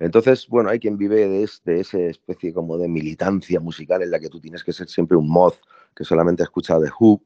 [0.00, 4.18] Entonces, bueno, hay quien vive de, de, esa especie como de militancia musical en la
[4.18, 5.54] que tú tienes que ser siempre un mod
[5.94, 7.22] que solamente escucha The Who,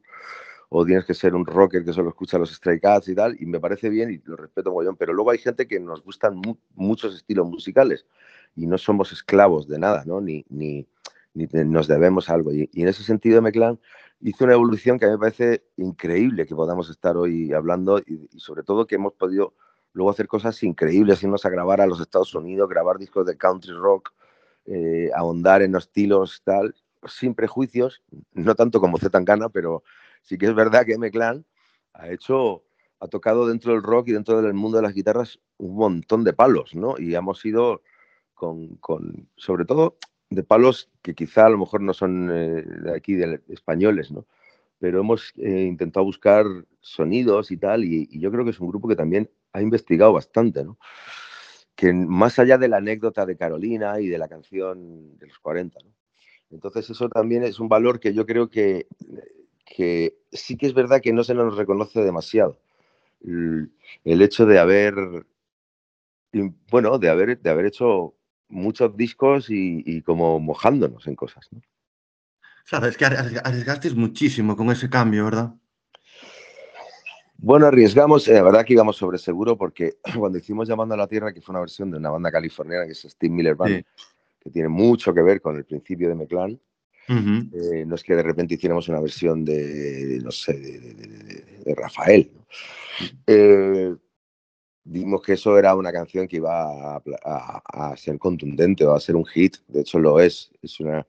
[0.70, 3.46] o tienes que ser un rocker que solo escucha los Stray Cats y tal, y
[3.46, 6.56] me parece bien y lo respeto bien, pero luego hay gente que nos gustan mu
[6.74, 8.06] muchos estilos musicales
[8.54, 10.20] y no somos esclavos de nada, ¿no?
[10.20, 10.86] Ni, ni,
[11.34, 12.52] ni nos debemos algo.
[12.52, 13.78] Y, y, en ese sentido, Meclán
[14.20, 18.28] hizo una evolución que a mí me parece increíble que podamos estar hoy hablando y,
[18.32, 19.54] y sobre todo que hemos podido
[19.92, 23.72] luego hacer cosas increíbles, irnos a grabar a los Estados Unidos, grabar discos de country
[23.72, 24.12] rock,
[24.66, 26.74] eh, ahondar en los estilos, tal,
[27.06, 28.02] sin prejuicios,
[28.32, 29.82] no tanto como Z Tangana, pero
[30.28, 31.46] sí que es verdad que M-Clan
[31.94, 32.62] ha hecho,
[33.00, 36.34] ha tocado dentro del rock y dentro del mundo de las guitarras un montón de
[36.34, 36.96] palos, ¿no?
[36.98, 37.82] Y hemos ido
[38.34, 39.96] con, con sobre todo,
[40.28, 44.26] de palos que quizá a lo mejor no son eh, de aquí, de españoles, ¿no?
[44.78, 46.44] Pero hemos eh, intentado buscar
[46.80, 50.12] sonidos y tal, y, y yo creo que es un grupo que también ha investigado
[50.12, 50.78] bastante, ¿no?
[51.74, 55.78] Que más allá de la anécdota de Carolina y de la canción de los 40,
[55.82, 55.90] ¿no?
[56.50, 58.86] Entonces eso también es un valor que yo creo que,
[59.68, 62.58] que sí que es verdad que no se nos reconoce demasiado.
[63.24, 63.70] El,
[64.22, 64.94] hecho de haber,
[66.70, 68.14] bueno, de haber, de haber hecho
[68.48, 71.60] muchos discos y, y como mojándonos en cosas, ¿no?
[72.68, 75.54] Claro, es que arriesgasteis muchísimo con ese cambio, ¿verdad?
[77.38, 81.06] Bueno, arriesgamos, eh, la verdad que íbamos sobre seguro porque cuando hicimos Llamando a la
[81.06, 84.04] Tierra, que fue una versión de una banda californiana que es Steve Miller Band, sí.
[84.40, 86.60] que tiene mucho que ver con el principio de Meclán,
[87.08, 87.50] uh -huh.
[87.52, 91.62] eh, no es que de repente hiciéramos una versión de, no sé, de, de, de,
[91.64, 92.30] de Rafael.
[92.34, 92.46] ¿no?
[93.26, 93.94] Eh,
[94.84, 99.00] vimos que eso era una canción que iba a, a, a, ser contundente o a
[99.00, 101.06] ser un hit, de hecho lo es, es una,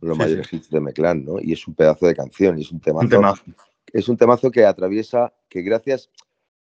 [0.00, 0.56] de los sí, mayores sí.
[0.56, 1.40] hits de Meclán, ¿no?
[1.40, 3.04] Y es un pedazo de canción y es un temazo.
[3.04, 3.42] Un temazo
[3.92, 6.10] es un temazo que atraviesa, que gracias,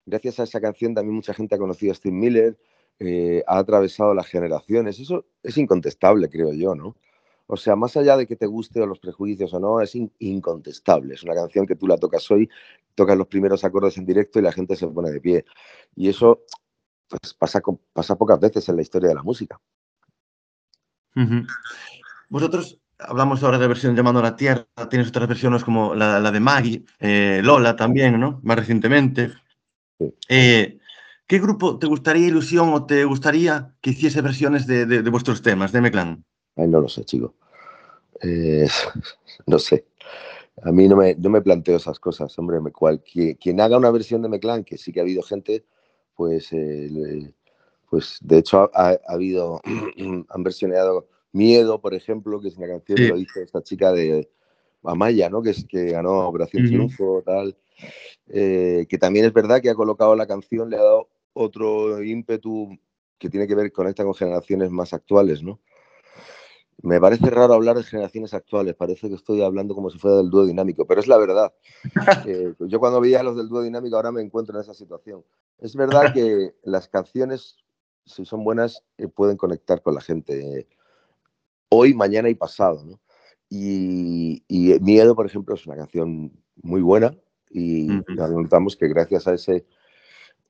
[0.06, 2.58] gracias a esa canción también mucha gente ha conocido a Steve Miller,
[2.98, 4.98] eh, ha atravesado las generaciones.
[4.98, 6.96] Eso es incontestable, creo yo, ¿no?
[7.52, 10.12] O sea, más allá de que te guste o los prejuicios o no, es in
[10.20, 11.14] incontestable.
[11.14, 12.48] Es una canción que tú la tocas hoy,
[12.94, 15.44] tocas los primeros acordes en directo y la gente se pone de pie.
[15.96, 16.44] Y eso
[17.08, 17.60] pues, pasa,
[17.92, 19.60] pasa pocas veces en la historia de la música.
[21.16, 21.46] Uh -huh.
[22.28, 26.30] Vosotros hablamos ahora de versión llamando a la Tierra, tienes otras versiones como la, la
[26.30, 28.38] de Maggie, eh, Lola también, ¿no?
[28.44, 29.32] Más recientemente.
[30.28, 30.78] Eh,
[31.26, 35.42] ¿Qué grupo te gustaría ilusión o te gustaría que hiciese versiones de, de, de vuestros
[35.42, 36.24] temas, de Meclán?
[36.54, 37.34] Ay, no lo sé, chico.
[38.22, 38.66] Eh,
[39.46, 39.86] no sé.
[40.62, 42.60] A mí no me, no me, planteo esas cosas, hombre.
[42.60, 45.64] Me, cual, quien, quien, haga una versión de Meclán, que sí que ha habido gente,
[46.14, 47.32] pues, eh,
[47.88, 49.60] pues de hecho ha, ha habido,
[50.28, 53.04] han versionado Miedo, por ejemplo, que es una canción sí.
[53.04, 54.28] que lo hizo esta chica de
[54.82, 55.42] Amaya, ¿no?
[55.42, 56.68] Que, es, que ganó Operación uh -huh.
[56.68, 57.56] Triunfo, tal.
[58.28, 62.78] Eh, que también es verdad que ha colocado la canción, le ha dado otro ímpetu
[63.18, 65.60] que tiene que ver, conecta con generaciones más actuales, ¿no?
[66.82, 70.30] Me parece raro hablar de generaciones actuales, parece que estoy hablando como si fuera del
[70.30, 71.52] dúo dinámico, pero es la verdad.
[72.26, 75.24] Eh, yo cuando veía a los del dúo dinámico ahora me encuentro en esa situación.
[75.58, 77.56] Es verdad que las canciones,
[78.04, 80.66] si son buenas, eh, pueden conectar con la gente
[81.68, 82.84] hoy, mañana y pasado.
[82.84, 83.00] ¿no?
[83.48, 87.16] Y, y, Miedo, por ejemplo, es una canción muy buena
[87.50, 88.42] y -huh.
[88.42, 89.66] notamos que gracias a ese...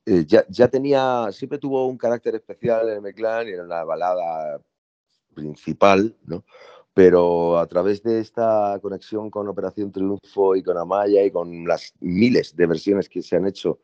[0.07, 4.61] Eh, ya, ya, tenía, siempre tuvo un carácter especial en Meclán y era una balada
[5.35, 6.45] principal, ¿no?
[6.93, 11.95] Pero a través de esta conexión con Operación Triunfo y con Amaya y con las
[12.01, 13.79] miles de versiones que se han hecho,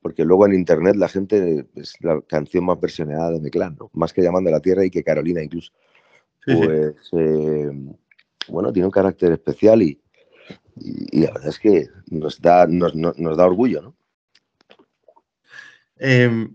[0.00, 3.90] porque luego en internet la gente es la canción más versionada de Meclán, ¿no?
[3.94, 5.72] Más que Llamando a la Tierra y que Carolina incluso
[6.46, 7.70] pues eh,
[8.48, 10.00] bueno, tiene un carácter especial y,
[10.76, 13.96] y, y, la verdad es que nos da, nos, nos da orgullo, ¿no?
[15.98, 16.48] Eh,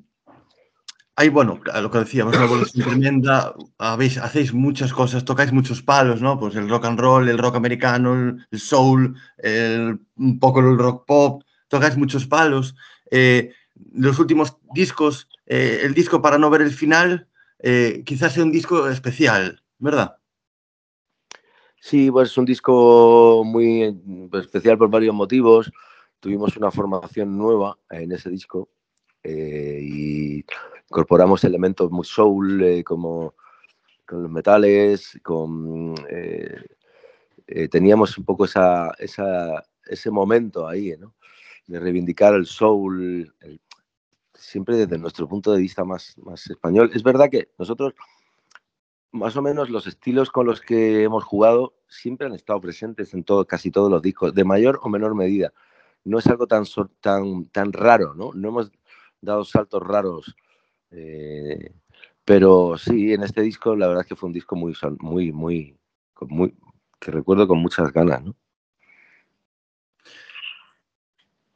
[1.22, 6.40] hay, bueno, lo que decíamos, una evolución tremenda, hacéis muchas cosas, tocáis muchos palos, ¿no?
[6.40, 9.16] Pues el rock and roll, el rock americano, el soul,
[10.16, 12.76] un poco el rock pop, tocáis muchos palos.
[13.12, 13.54] Eh,
[13.94, 17.28] los últimos discos eh, el disco para no ver el final
[17.60, 20.16] eh, quizás sea un disco especial, ¿verdad?
[21.80, 23.96] Sí, pues es un disco muy
[24.34, 25.72] especial por varios motivos.
[26.20, 28.70] Tuvimos una formación nueva en ese disco
[29.24, 30.46] eh, y
[30.90, 33.36] incorporamos elementos muy soul como
[34.06, 35.96] con los metales, con
[37.70, 41.14] teníamos un poco esa, ese momento ahí, ¿no?
[41.68, 43.34] De reivindicar el soul,
[44.34, 46.92] siempre desde nuestro punto de vista más, más español.
[46.94, 47.94] Es verdad que nosotros,
[49.12, 53.24] más o menos, los estilos con los que hemos jugado siempre han estado presentes en
[53.24, 55.54] todo, casi todos los discos, de mayor o menor medida.
[56.04, 56.64] No es algo tan,
[57.00, 58.34] tan, tan raro, ¿no?
[58.34, 58.72] No hemos
[59.22, 60.36] dado saltos raros.
[60.92, 61.74] Eh,
[62.26, 65.78] pero sí, en este disco la verdad es que fue un disco muy, muy, muy,
[66.22, 66.56] muy
[67.00, 68.36] que recuerdo con muchas ganas, ¿no?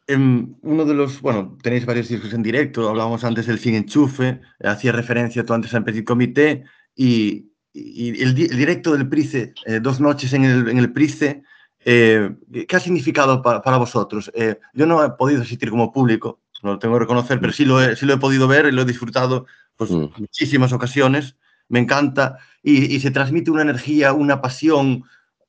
[0.07, 4.39] En uno de los, bueno, tenéis varios discos en directo, hablábamos antes del Sin Enchufe,
[4.63, 6.63] hacía referencia tú antes al Petit Comité
[6.95, 11.41] y, y el, el, directo del Price, eh, dos noches en el, en el Price,
[11.83, 12.35] eh,
[12.67, 14.31] ¿qué ha significado para, para vosotros?
[14.35, 16.39] Eh, yo no he podido asistir como público,
[16.73, 18.83] lo tengo que reconocer, pero sí lo he, sí lo he podido ver y lo
[18.83, 19.45] he disfrutado
[19.77, 20.07] pues, mm.
[20.17, 21.35] muchísimas ocasiones,
[21.67, 25.03] me encanta y, y, se transmite una energía, una pasión,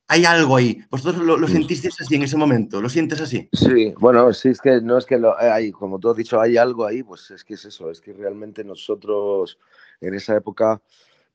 [0.09, 0.83] hay algo ahí.
[0.91, 2.81] ¿Vosotros lo, lo, sentisteis así en ese momento?
[2.81, 3.49] ¿Lo sientes así?
[3.53, 6.57] Sí, bueno, sí, es que no es que lo, hay, como tú has dicho, hay
[6.57, 9.59] algo ahí, pues es que es eso, es que realmente nosotros
[10.01, 10.81] en esa época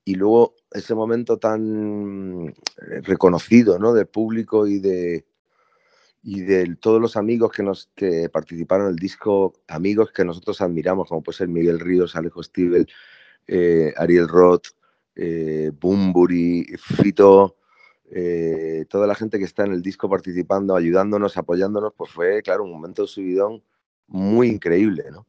[0.03, 3.93] y luego ese momento tan eh, reconocido, ¿no?
[3.93, 5.25] Del público y de
[6.23, 7.89] y de todos los amigos que nos
[8.31, 12.87] participaron en el disco, amigos que nosotros admiramos, como puede ser Miguel Ríos, Alejo Stivel,
[13.47, 14.67] eh, Ariel Roth,
[15.15, 17.57] eh, Bumburi, Fito,
[18.09, 22.63] eh, toda la gente que está en el disco participando, ayudándonos, apoyándonos, pues fue, claro,
[22.63, 23.63] un momento de subidón
[24.07, 25.27] muy increíble, ¿no?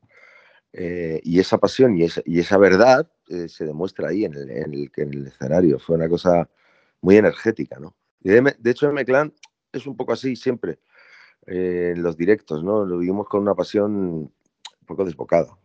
[0.72, 2.04] Eh, y esa pasión y
[2.38, 3.06] esa, verdad
[3.46, 5.78] se demuestra ahí en el, en, el, en el, escenario.
[5.78, 6.48] Fue una cosa
[7.02, 7.94] muy energética, ¿no?
[8.20, 9.34] De, de hecho, M-Clan
[9.72, 10.78] es un poco así siempre
[11.46, 12.84] eh, en los directos, ¿no?
[12.84, 14.32] Lo vivimos con una pasión un
[14.86, 15.56] poco desbocada.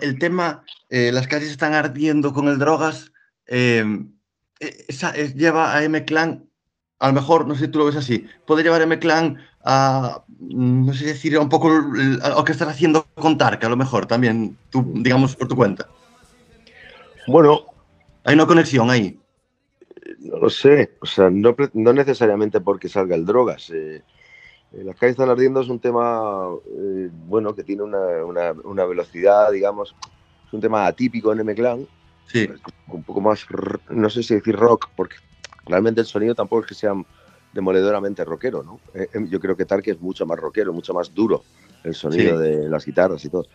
[0.00, 3.12] El tema, eh, las calles están ardiendo con el drogas.
[3.46, 3.84] Eh,
[4.58, 6.48] esa, es, lleva a M-Clan,
[6.98, 10.24] a lo mejor, no sé si tú lo ves así, puede llevar a M-Clan a,
[10.38, 14.06] mm, no sé decir, un poco lo que estás haciendo con Tark, a lo mejor
[14.06, 15.88] también, tú, digamos, por tu cuenta.
[17.26, 17.66] Bueno.
[18.24, 19.19] Hay una conexión ahí.
[20.20, 23.70] No lo sé, o sea, no, no necesariamente porque salga el drogas.
[23.70, 24.02] Eh,
[24.72, 29.50] las calles están ardiendo es un tema, eh, bueno, que tiene una, una, una, velocidad,
[29.50, 29.96] digamos,
[30.46, 31.86] es un tema atípico en M-Clan,
[32.32, 32.48] Sí.
[32.88, 33.44] Un poco más,
[33.88, 35.16] no sé si decir rock, porque
[35.66, 36.92] realmente el sonido tampoco es que sea
[37.52, 38.80] demoledoramente rockero, ¿no?
[38.94, 41.42] Eh, em, yo creo que Tarque es mucho más rockero, mucho más duro
[41.82, 42.48] el sonido sí.
[42.48, 43.46] de las guitarras y todo.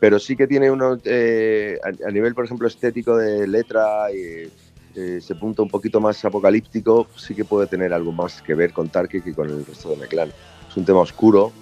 [0.00, 4.16] Pero sí que tiene uno, eh, a, a, nivel, por ejemplo, estético de letra y
[4.16, 4.50] eh,
[4.96, 8.88] ese punto un poquito más apocalíptico, sí que puede tener algo más que ver con
[8.88, 10.32] Tarque que con el resto de Meclán.
[10.68, 11.52] Es un tema oscuro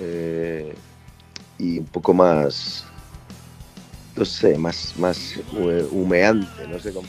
[0.00, 0.74] eh,
[1.58, 2.84] y un poco más,
[4.16, 5.34] no sé, más, más
[5.92, 7.06] humeante, no sé cómo.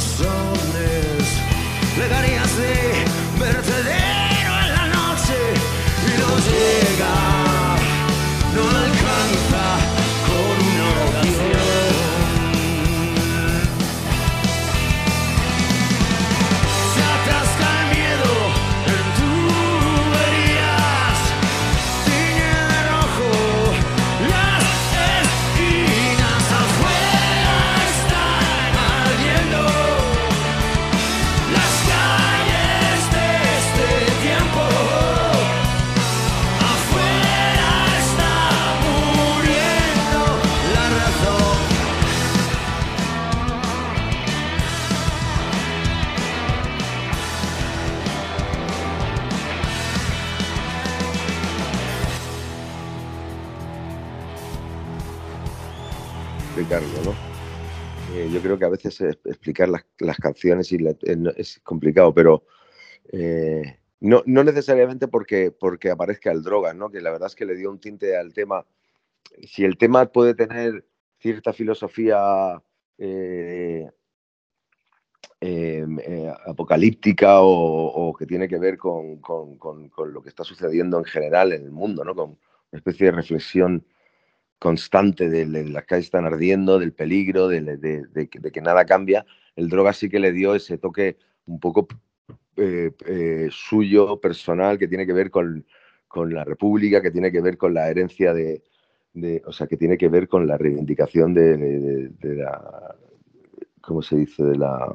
[0.00, 1.24] polizones,
[1.98, 3.04] legarías de
[3.38, 5.38] vertedero en la noche
[6.06, 7.14] y no llega,
[8.54, 8.89] no llega.
[58.70, 60.78] Veces explicar las, canciones y
[61.36, 62.44] es complicado, pero
[63.12, 66.90] eh, no, necesariamente porque, porque aparezca el droga, ¿no?
[66.90, 68.66] Que la verdad es que le dio un tinte al tema.
[69.46, 70.86] Si el tema puede tener
[71.18, 72.62] cierta filosofía
[72.98, 73.90] eh,
[76.46, 81.52] apocalíptica o, que tiene que ver con, con, con, lo que está sucediendo en general
[81.52, 82.14] en el mundo, ¿no?
[82.14, 83.84] Con una especie de reflexión
[84.60, 89.24] constante de, las calles están ardiendo, del peligro, de, que nada cambia,
[89.56, 91.88] el droga sí que le dio ese toque un poco
[92.56, 95.64] eh, eh, suyo, personal, que tiene que ver con,
[96.14, 98.62] la República, que tiene que ver con la herencia de,
[99.46, 102.96] o sea, que tiene que ver con la reivindicación de, la,
[103.80, 104.44] ¿cómo se dice?
[104.44, 104.94] De la,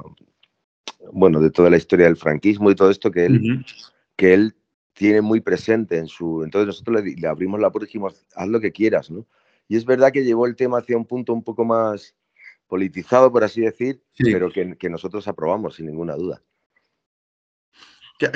[1.12, 3.66] bueno, de toda la historia del franquismo y todo esto que él,
[4.14, 4.54] que él
[4.92, 6.44] tiene muy presente en su...
[6.44, 9.26] Entonces nosotros le, le abrimos la puerta y dijimos, haz lo que quieras, ¿no?
[9.68, 12.14] Y es verdad que llevó el tema hacia un punto un poco más
[12.66, 16.42] politizado, por así decir, pero que, nosotros aprobamos sin ninguna duda.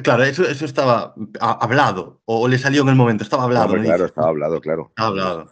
[0.02, 3.74] Claro, eso, eso estaba hablado, o le salió en el momento, estaba hablado.
[3.74, 4.86] claro, estaba hablado, claro.
[4.90, 5.50] Estaba hablado.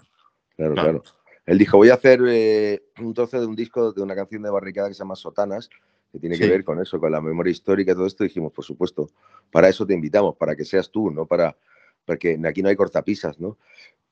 [0.57, 1.03] Claro, claro.
[1.47, 4.51] Él dijo, voy a hacer eh, un trozo de un disco de una canción de
[4.51, 5.71] Barricada que se llama Sotanas,
[6.13, 8.25] que tiene que ver con eso, con la memoria histórica y todo esto.
[8.25, 9.09] dijimos, por supuesto,
[9.51, 11.25] para eso te invitamos, para que seas tú, ¿no?
[11.25, 11.57] Para,
[12.05, 13.57] porque aquí no hay cortapisas, ¿no?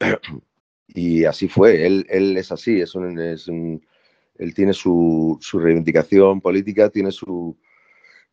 [0.88, 3.84] Y así fue, él, él es así, es un, es un,
[4.38, 7.56] él tiene su, su, reivindicación política, tiene su...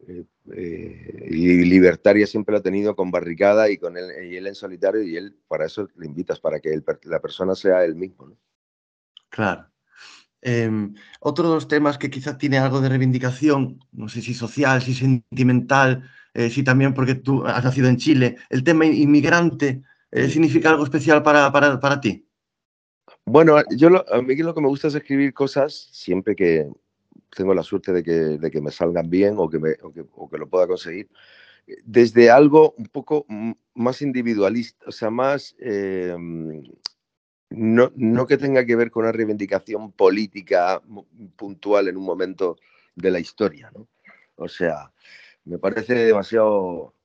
[0.05, 4.55] Eh, eh, libertaria siempre lo ha tenido con barricada y con él, y él en
[4.55, 8.27] solitario y él para eso le invitas, para que la persona sea él mismo.
[8.27, 8.37] ¿no?
[9.29, 9.69] Claro.
[10.41, 14.81] Em, otro de los temas que quizás tiene algo de reivindicación, no sé si social,
[14.81, 20.69] si sentimental, eh, si también porque tú has nacido en Chile, el tema inmigrante, ¿significa
[20.69, 22.27] algo especial para, para, para ti?
[23.25, 26.69] Bueno, yo a mí lo que me gusta es escribir cosas siempre que
[27.35, 30.29] tengo la suerte de que, de que me salgan bien o que, o que, o
[30.29, 31.09] que, lo pueda conseguir.
[31.85, 33.25] Desde algo un poco
[33.73, 35.55] más individualista, o sea, más...
[35.59, 36.15] Eh,
[37.49, 40.81] no, no, que tenga que ver con una reivindicación política
[41.35, 42.57] puntual en un momento
[42.95, 43.87] de la historia, ¿no?
[44.35, 44.91] O sea,
[45.45, 46.95] me parece demasiado,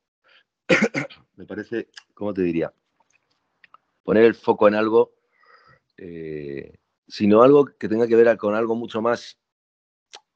[1.36, 2.72] me parece, ¿cómo te diría?
[4.02, 5.17] Poner el foco en algo
[5.98, 9.38] eh, sino algo que tenga que ver con algo mucho más,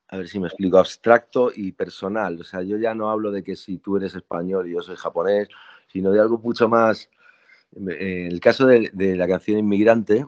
[0.08, 2.40] a ver si me explico, abstracto y personal.
[2.40, 4.96] O sea, yo ya no hablo de que si tú eres español y yo soy
[4.96, 5.48] japonés,
[5.86, 7.08] sino de algo mucho más...
[7.74, 10.26] En el caso de, la canción Inmigrante,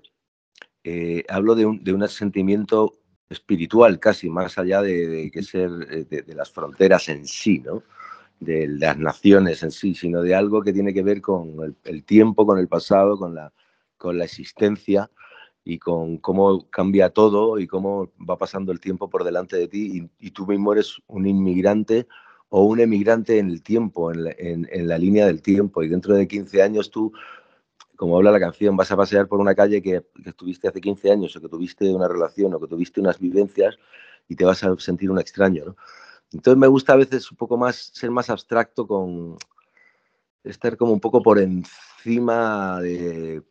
[0.82, 2.94] eh, hablo de un, sentimiento
[3.28, 7.82] espiritual casi, más allá de, que ser eh, de, las fronteras en sí, ¿no?
[8.40, 12.46] de las naciones en sí, sino de algo que tiene que ver con el tiempo,
[12.46, 13.52] con el pasado, con la,
[13.96, 15.10] con la existencia
[15.64, 20.10] y con cómo cambia todo y cómo va pasando el tiempo por delante de ti
[20.20, 22.06] y, tú mismo eres un inmigrante
[22.50, 26.14] o un emigrante en el tiempo, en la, en, la, línea del tiempo y dentro
[26.14, 27.12] de 15 años tú,
[27.96, 31.10] como habla la canción, vas a pasear por una calle que, que estuviste hace 15
[31.10, 33.76] años o que tuviste una relación o que tuviste unas vivencias
[34.28, 35.76] y te vas a sentir un extraño.
[36.32, 39.36] Entonces me gusta a veces un poco más ser más abstracto con
[40.42, 43.42] estar como un poco por encima de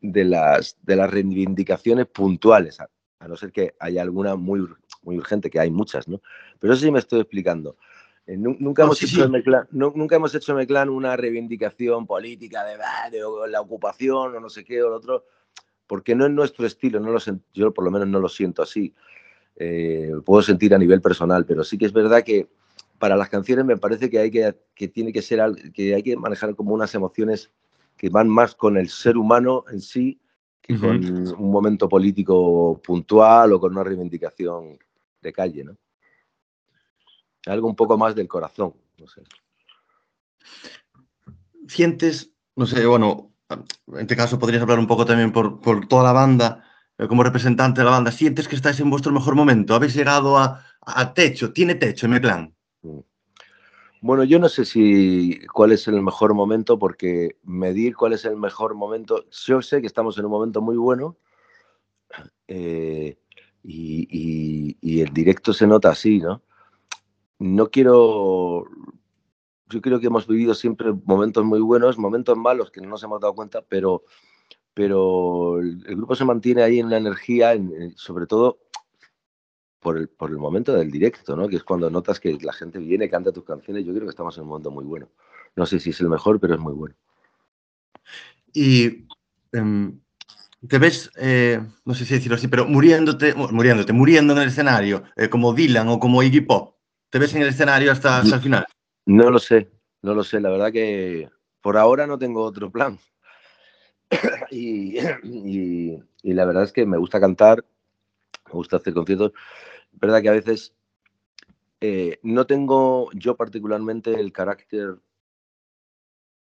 [0.00, 2.88] de las, de las reivindicaciones puntuales, a,
[3.26, 4.66] no ser que haya alguna muy,
[5.02, 6.20] muy urgente, que hay muchas, ¿no?
[6.58, 7.76] Pero eso sí me estoy explicando.
[8.26, 12.74] Eh, nunca, hemos hecho En Meclán, nunca hemos hecho en Meclán una reivindicación política de,
[12.74, 15.24] ah, de, la ocupación o no sé qué o lo otro,
[15.86, 17.18] porque no es nuestro estilo, no lo
[17.54, 18.94] yo por lo menos no lo siento así.
[19.56, 22.48] Eh, puedo sentir a nivel personal, pero sí que es verdad que
[22.98, 25.40] para las canciones me parece que hay que, que tiene que ser
[25.72, 27.50] que hay que manejar como unas emociones
[27.98, 30.18] que van más con el ser humano en sí
[30.62, 31.02] que con
[31.38, 34.78] un momento político puntual o con una reivindicación
[35.20, 35.76] de calle, ¿no?
[37.46, 39.22] Algo un poco más del corazón, no sé.
[41.66, 46.04] Sientes, no sé, bueno, en este caso podrías hablar un poco también por, por toda
[46.04, 46.64] la banda,
[46.98, 49.74] eh, como representante de la banda, ¿sientes que estáis en vuestro mejor momento?
[49.74, 51.52] ¿Habéis llegado a, a techo?
[51.52, 52.54] ¿Tiene techo en plan?
[52.82, 52.98] Mm.
[54.00, 58.36] Bueno, yo no sé si cuál es el mejor momento, porque medir cuál es el
[58.36, 61.16] mejor momento, yo sé que estamos en un momento muy bueno
[62.46, 63.18] eh,
[63.64, 66.42] y, el directo se nota así, ¿no?
[67.38, 68.64] No quiero,
[69.68, 73.20] yo creo que hemos vivido siempre momentos muy buenos, momentos malos que no nos hemos
[73.20, 74.02] dado cuenta, pero,
[74.76, 77.52] el, grupo se mantiene ahí en una energía,
[77.96, 78.58] sobre todo
[79.80, 81.48] por el, por el momento del directo, ¿no?
[81.48, 83.84] Que es cuando notas que la gente viene, canta tus canciones.
[83.84, 85.08] Yo creo que estamos en un momento muy bueno.
[85.56, 86.94] No sé si es el mejor, pero es muy bueno.
[88.52, 89.06] Y
[89.52, 90.00] em,
[90.66, 95.04] te ves, eh, no sé si decirlo así, pero muriéndote, muriéndote, muriendo en el escenario,
[95.16, 96.76] eh, como Dylan o como Iggy Pop.
[97.10, 98.66] ¿Te ves en el escenario hasta, hasta el final?
[99.06, 99.70] No lo sé,
[100.02, 100.40] no lo sé.
[100.40, 101.28] La verdad que
[101.60, 102.98] por ahora no tengo otro plan.
[104.50, 107.64] y, y, y, la verdad es que me gusta cantar,
[108.46, 109.32] me gusta hacer conciertos.
[110.00, 110.74] Verdad que a veces
[111.80, 114.98] eh, no tengo yo particularmente el carácter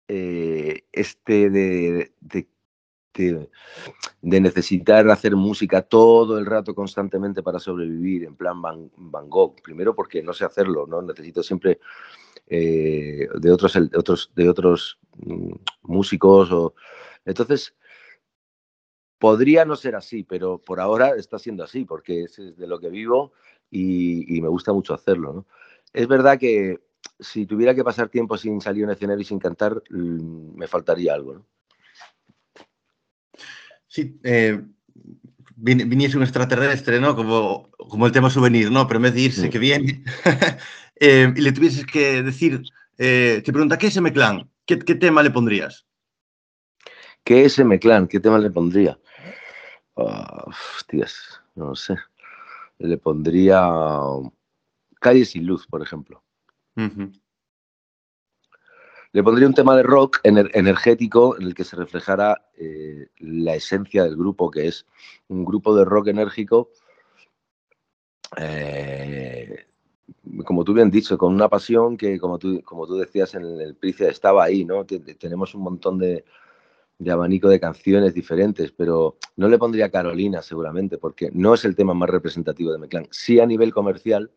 [0.08, 3.50] eh, este de, de,
[4.22, 9.62] necesitar hacer música todo el rato constantemente para sobrevivir, en plan Van, Van Gogh.
[9.64, 11.02] Primero porque no sé hacerlo, ¿no?
[11.02, 11.80] Necesito siempre
[12.48, 16.52] eh, de otros, de otros, de otros mm, músicos.
[16.52, 16.76] O...
[17.26, 17.74] Entonces,
[19.26, 22.92] podría no ser así, pero por ahora está siendo así, porque es de lo que
[22.92, 23.34] vivo
[23.72, 25.34] y, y me gusta mucho hacerlo.
[25.34, 25.46] ¿no?
[25.94, 26.80] Es verdad que
[27.20, 30.68] si tuviera que pasar tiempo sin salir a un escenario y sin cantar, mm, me
[30.68, 31.34] faltaría algo.
[31.34, 31.46] ¿no?
[33.88, 34.62] Sí, eh,
[35.56, 37.16] vin, viniese un extraterrestre, ¿no?
[37.16, 38.86] Como, como el tema souvenir, ¿no?
[38.86, 39.50] Pero en vez de irse, sí.
[39.50, 40.04] que viene,
[41.00, 42.62] eh, y le tuvieses que decir,
[43.00, 44.48] eh, te pregunta, ¿qué es M-Clan?
[44.68, 45.88] ¿Qué, ¿Qué, tema le pondrías?
[47.24, 48.08] ¿Qué es M-Clan?
[48.08, 49.00] ¿Qué tema le pondría?
[49.96, 51.96] Hostias, no lo sé.
[52.78, 53.70] Le pondría
[55.00, 56.24] Calle sin luz, por ejemplo.
[56.76, 57.22] Uh -huh.
[59.12, 63.56] Le pondría un tema de rock ener energético en el que se reflejara eh, la
[63.56, 64.86] esencia del grupo, que es
[65.30, 66.70] un grupo de rock enérgico,
[68.36, 69.68] eh,
[70.43, 73.76] como tú bien dicho, con una pasión que, como tú, como tú decías en el
[73.76, 74.86] Price, estaba ahí, ¿no?
[74.86, 76.26] Tenemos un montón de,
[76.98, 81.76] de abanico de canciones diferentes, pero no le pondría Carolina seguramente, porque no es el
[81.76, 83.08] tema más representativo de Meclán.
[83.12, 84.32] Sí a nivel comercial,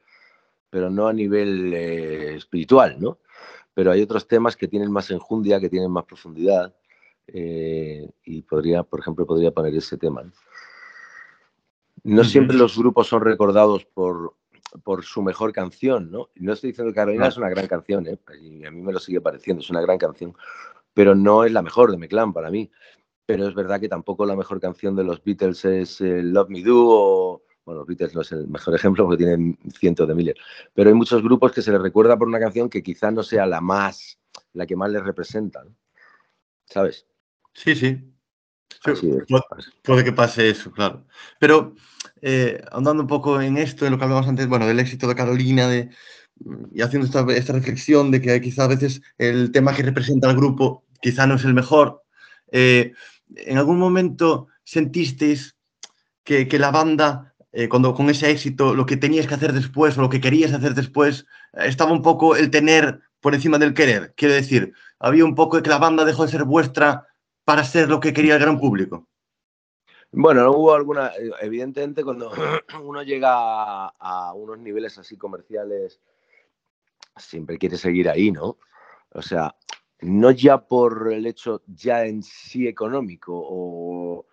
[0.70, 3.18] pero no a nivel eh, espiritual, ¿no?
[3.78, 6.74] pero hay otros temas que tienen más enjundia, que tienen más profundidad,
[7.28, 10.24] eh, y podría, por ejemplo, podría poner ese tema.
[10.24, 10.32] No,
[12.02, 14.34] no siempre los grupos son recordados por,
[14.82, 16.28] por su mejor canción, ¿no?
[16.34, 17.28] No estoy diciendo que Carolina no.
[17.28, 18.18] es una gran canción, ¿eh?
[18.40, 20.34] y a mí me lo sigue pareciendo, es una gran canción,
[20.98, 22.72] pero no es la mejor de Meclán para mí.
[23.24, 26.60] Pero es verdad que tampoco la mejor canción de los Beatles es eh, Love Me
[26.60, 30.34] Do o, bueno, los Beatles no es el mejor ejemplo porque tienen cientos de miles,
[30.74, 33.46] pero hay muchos grupos que se les recuerda por una canción que quizás no sea
[33.46, 34.18] la más,
[34.54, 35.72] la que más les representa, ¿no?
[36.64, 37.06] ¿sabes?
[37.54, 38.12] Sí, sí.
[38.82, 39.44] puede,
[39.84, 41.06] puede, que pase eso, claro.
[41.38, 41.76] Pero
[42.22, 45.14] eh, andando un poco en esto, en lo que hablábamos antes, bueno, del éxito de
[45.14, 45.90] Carolina, de,
[46.72, 50.36] y haciendo esta, esta reflexión de que quizá a veces el tema que representa al
[50.36, 52.02] grupo quizá no es el mejor,
[52.50, 52.92] eh,
[53.34, 55.56] ¿en algún momento sentisteis
[56.24, 59.96] que, que la banda eh, cuando con ese éxito lo que tenías que hacer después
[59.96, 63.74] o lo que querías hacer después, eh, estaba un poco el tener por encima del
[63.74, 64.12] querer.
[64.16, 67.06] Quiero decir, había un poco de que la banda dejó de ser vuestra
[67.44, 69.08] para ser lo que quería el gran público.
[70.12, 72.30] Bueno, no hubo alguna, evidentemente cuando
[72.82, 76.00] uno llega a unos niveles así comerciales,
[77.16, 78.58] siempre quiere seguir ahí, ¿no?
[79.10, 79.56] O sea,
[80.00, 84.26] no ya por el hecho ya en sí económico o,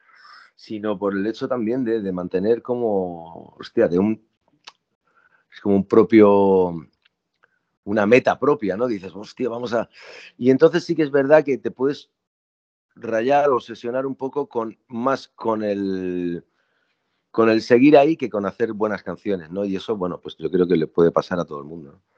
[0.55, 4.26] sino por el hecho también de, de mantener como, hostia, de un,
[5.51, 6.74] es como un propio,
[7.84, 8.88] una meta propia, ¿no?
[8.88, 9.89] Dices, hostia, vamos a...
[10.38, 12.09] Y entonces sí que es verdad que te puedes
[12.95, 16.45] rayar o sesionar un poco con más con el
[17.32, 19.66] con el seguir ahí que con hacer buenas canciones, ¿no?
[19.66, 21.91] Y eso, bueno, pues yo creo que le puede pasar a todo el mundo.
[21.91, 22.14] ¿no?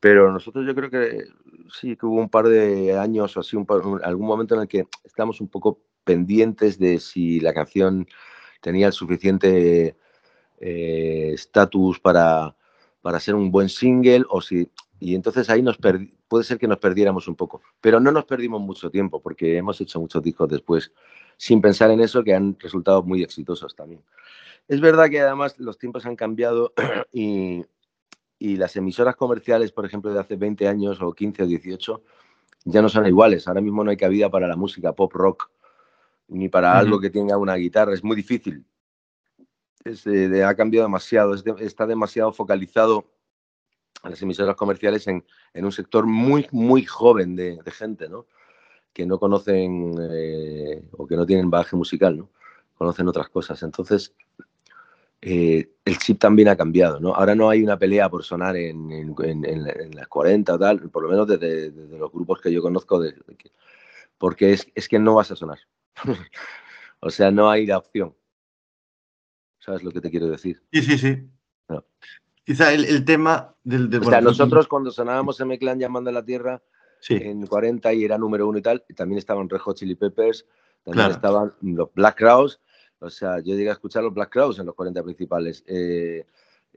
[0.00, 1.24] Pero nosotros yo creo que
[1.72, 4.68] sí que hubo un par de años o así, un par, algún momento en el
[4.68, 8.06] que estamos un poco pendientes de si la canción
[8.60, 9.96] tenía el suficiente
[10.58, 12.56] estatus eh, para,
[13.02, 16.78] para ser un buen single o si y entonces ahí nos puede ser que nos
[16.78, 20.92] perdiéramos un poco, pero no nos perdimos mucho tiempo porque hemos hecho muchos discos después
[21.36, 24.02] sin pensar en eso que han resultado muy exitosos también.
[24.68, 26.72] Es verdad que además los tiempos han cambiado
[27.12, 27.62] y,
[28.38, 32.02] y las emisoras comerciales, por ejemplo, de hace 20 años o 15 o 18,
[32.64, 33.48] ya no son iguales.
[33.48, 35.50] Ahora mismo no hay cabida para la música pop rock
[36.28, 36.78] ni para uh -huh.
[36.78, 37.94] algo que tenga una guitarra.
[37.94, 38.64] Es muy difícil.
[39.84, 41.34] Es, eh, ha cambiado demasiado.
[41.34, 43.06] Es de, está demasiado focalizado
[44.02, 45.24] a las emisoras comerciales en,
[45.54, 48.26] en un sector muy, muy joven de, de gente, ¿no?
[48.92, 52.30] Que no conocen eh, o que no tienen bagaje musical, ¿no?
[52.74, 53.62] Conocen otras cosas.
[53.62, 54.14] Entonces,
[55.20, 57.14] eh, el chip también ha cambiado, ¿no?
[57.14, 60.90] Ahora no hay una pelea por sonar en, en, en, en las 40 o tal,
[60.90, 63.50] por lo menos desde, desde, los grupos que yo conozco, de, de que,
[64.18, 65.58] porque es, es que no vas a sonar.
[67.00, 68.14] o sea, no hay la opción.
[69.58, 70.62] ¿Sabes lo que te quiero decir?
[70.72, 71.28] Sí, sí, sí.
[71.68, 71.84] No.
[72.44, 73.90] Quizá el, el, tema del...
[73.90, 76.62] De, o sea, nosotros cuando sonábamos en Clan llamando a la Tierra
[77.00, 77.14] sí.
[77.14, 80.46] en 40 y era número uno y tal, también estaban Red Hot Chili Peppers,
[80.84, 82.60] También estaban los Black Crowes,
[83.00, 85.64] o sea, yo llegué a escuchar los Black Crowes en los 40 principales.
[85.66, 86.24] Eh,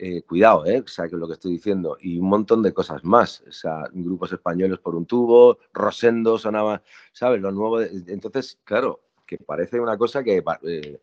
[0.01, 0.80] eh, cuidado, ¿eh?
[0.80, 1.97] O sea, que es lo que estoy diciendo.
[2.01, 3.43] Y un montón de cosas más.
[3.47, 7.41] O sea, grupos españoles por un tubo, Rosendo sonaba, ¿sabes?
[7.41, 7.82] Lo nuevo.
[7.82, 10.99] Entonces, claro, que parece una cosa que, eh,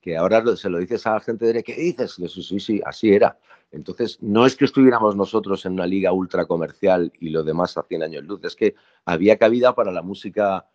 [0.00, 2.12] que ahora se lo dices a la gente de ¿qué dices?
[2.12, 3.38] Sí, sí, sí, así era.
[3.70, 7.82] Entonces, no es que estuviéramos nosotros en una liga ultra comercial y lo demás a
[7.82, 8.74] 100 años luz, es que
[9.04, 10.66] había cabida para la música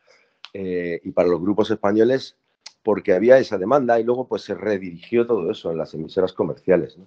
[0.53, 2.37] y para los grupos españoles
[2.83, 6.97] porque había esa demanda y luego pues se redirigió todo eso en las emisoras comerciales.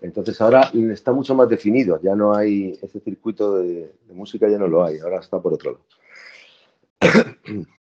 [0.00, 4.58] Entonces ahora está mucho más definido, ya no hay ese circuito de, de música, ya
[4.58, 5.78] no lo hay, ahora está por otro
[7.00, 7.66] lado.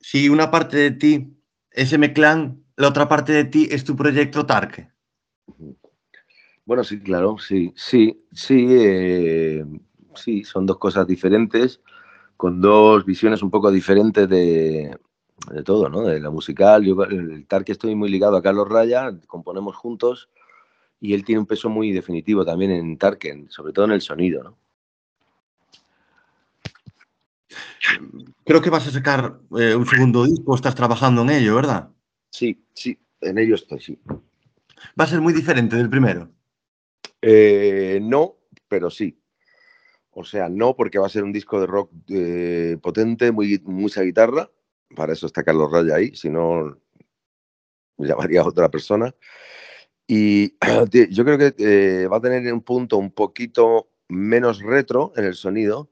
[0.00, 1.36] Si una parte de ti
[1.70, 4.88] es M-Clan, la otra parte de ti es tu proyecto Tarque.
[6.64, 9.66] Bueno, sí, claro, sí, sí, sí, eh,
[10.14, 11.82] sí, son dos cosas diferentes,
[12.38, 14.96] con dos visiones un poco diferentes de,
[15.64, 16.02] todo, ¿no?
[16.02, 16.84] De la musical.
[16.84, 20.28] Yo, el Tarque estoy muy ligado a Carlos Raya, componemos juntos
[21.00, 24.42] y él tiene un peso muy definitivo también en Tarque, sobre todo en el sonido,
[24.42, 24.56] ¿no?
[28.44, 31.90] Creo que vas a sacar eh, un segundo disco, estás trabajando en ello, ¿verdad?
[32.30, 33.98] Sí, sí, en ello estoy, sí.
[34.98, 36.30] ¿Va a ser muy diferente del primero?
[37.22, 38.36] Eh, no,
[38.68, 39.18] pero sí.
[40.10, 44.02] O sea, no porque va a ser un disco de rock eh, potente, muy, mucha
[44.02, 44.50] guitarra.
[44.94, 46.78] Para eso está Carlos Raya ahí, si no
[47.98, 49.14] llamaría a otra persona.
[50.06, 50.56] Y
[51.10, 55.90] yo creo que va a tener un punto un poquito menos retro en el sonido,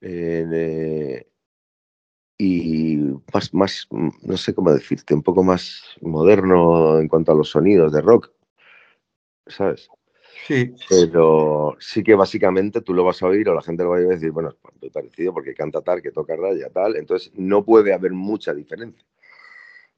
[0.00, 1.26] eh,
[2.38, 2.96] y
[3.34, 7.92] más, más, no sé cómo decirte, un poco más moderno en cuanto a los sonidos
[7.92, 8.32] de rock,
[9.46, 9.90] ¿sabes?
[10.46, 10.74] Sí.
[10.88, 14.00] Pero sí que básicamente tú lo vas a oír o la gente lo va a
[14.00, 17.92] decir, bueno, es muy parecido porque canta tal, que toca raya, tal, entonces no puede
[17.92, 19.04] haber mucha diferencia.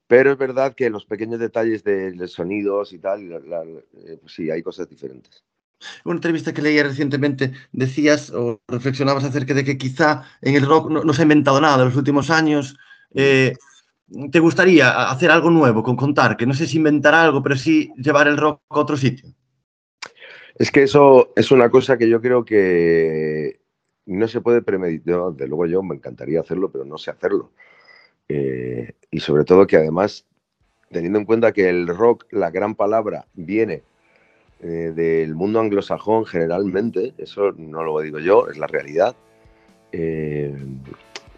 [0.07, 4.51] Pero es verdad que los pequeños detalles de, los sonidos y tal, eh, pues sí,
[4.51, 5.43] hay cosas diferentes.
[5.80, 10.66] En una entrevista que leía recientemente decías o reflexionabas acerca de que quizá en el
[10.66, 12.76] rock no, se ha inventado nada en los últimos años.
[13.14, 13.55] Eh,
[14.30, 16.36] ¿Te gustaría hacer algo nuevo con contar?
[16.36, 19.32] Que no sé si inventar algo, pero sí llevar el rock a otro sitio.
[20.57, 23.61] Es que eso es una cosa que yo creo que
[24.07, 25.32] no se puede premeditar.
[25.32, 27.50] De luego yo me encantaría hacerlo, pero no sé hacerlo.
[28.28, 30.26] Eh, y sobre todo que además,
[30.90, 33.82] teniendo en cuenta que el rock, la gran palabra, viene
[34.61, 39.16] eh, del mundo anglosajón generalmente, eso no lo digo yo, es la realidad,
[39.90, 40.55] eh,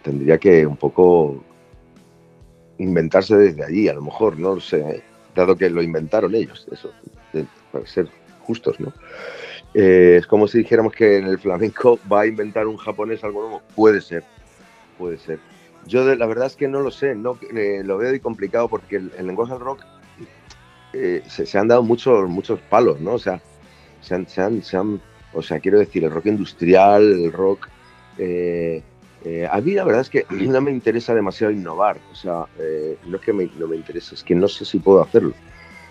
[0.02, 1.42] tendría que un poco
[2.78, 5.02] inventarse desde allí, a lo mejor, no sé,
[5.34, 6.92] dado que lo inventaron ellos, eso,
[7.72, 8.08] para ser
[8.46, 8.92] justos, ¿no?
[9.74, 13.62] es como si dijéramos que en el flamenco va a inventar un japonés algo nuevo,
[13.74, 14.22] puede ser,
[14.96, 15.40] puede ser.
[15.86, 19.52] Yo la verdad es que no lo sé, no, lo veo complicado porque el, lenguaje
[19.52, 19.84] del rock
[20.92, 23.14] eh, se, han dado muchos, muchos palos, ¿no?
[23.14, 23.40] O sea,
[24.00, 25.00] se han, se han,
[25.32, 27.68] o sea, quiero decir, el rock industrial, el rock...
[28.18, 28.82] Eh,
[29.24, 32.46] eh, a mí la verdad es que no me interesa demasiado innovar, o sea,
[33.06, 35.34] no es que no me interese, es que no sé si puedo hacerlo.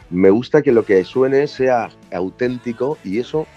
[0.09, 3.47] Me gusta que lo que suene sea auténtico y eso,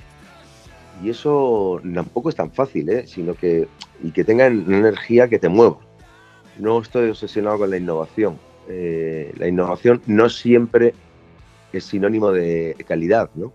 [1.03, 3.07] y eso tampoco es tan fácil, ¿eh?
[3.07, 3.69] sino que,
[4.03, 5.79] y que tenga una energía que te mueva.
[6.59, 8.39] No estoy obsesionado con la innovación.
[8.69, 10.95] la innovación no siempre
[11.73, 13.53] es sinónimo de calidad, ¿no?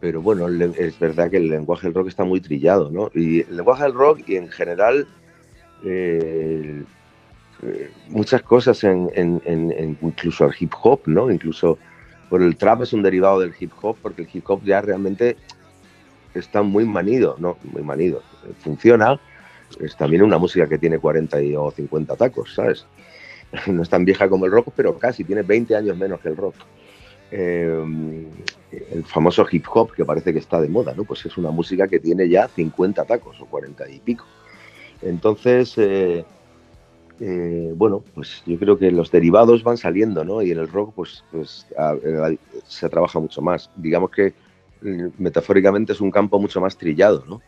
[0.00, 3.10] Pero bueno, es verdad que el lenguaje del rock está muy trillado, ¿no?
[3.14, 5.08] Y el lenguaje del rock y en general
[5.84, 6.84] eh, eh,
[8.08, 9.10] muchas cosas en,
[10.00, 11.30] incluso el hip hop, ¿no?
[11.30, 11.78] Incluso
[12.28, 15.36] por el trap es un derivado del hip hop porque el hip hop ya realmente
[16.34, 17.56] está muy manido, ¿no?
[17.64, 18.22] Muy manido.
[18.60, 19.20] Funciona,
[19.80, 22.86] es también una música que tiene 40 o 50 tacos, ¿sabes?
[23.68, 26.36] No es tan vieja como el rock, pero casi, tiene 20 años menos que el
[26.36, 26.56] rock.
[27.30, 28.28] Eh,
[28.90, 31.04] el famoso hip hop que parece que está de moda, ¿no?
[31.04, 34.26] Pues es una música que tiene ya 50 tacos o 40 y pico.
[35.02, 36.24] Entonces, eh,
[37.20, 40.42] eh, bueno, pues yo creo que los derivados van saliendo, ¿no?
[40.42, 41.66] Y en el rock, pues, pues
[42.66, 43.70] se trabaja mucho más.
[43.76, 44.34] Digamos que
[45.18, 47.40] metafóricamente es un campo mucho más trillado, ¿no?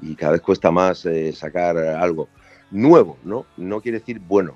[0.00, 2.28] Y cada vez cuesta más sacar algo
[2.70, 3.46] nuevo, ¿no?
[3.56, 4.54] No quiere decir bueno,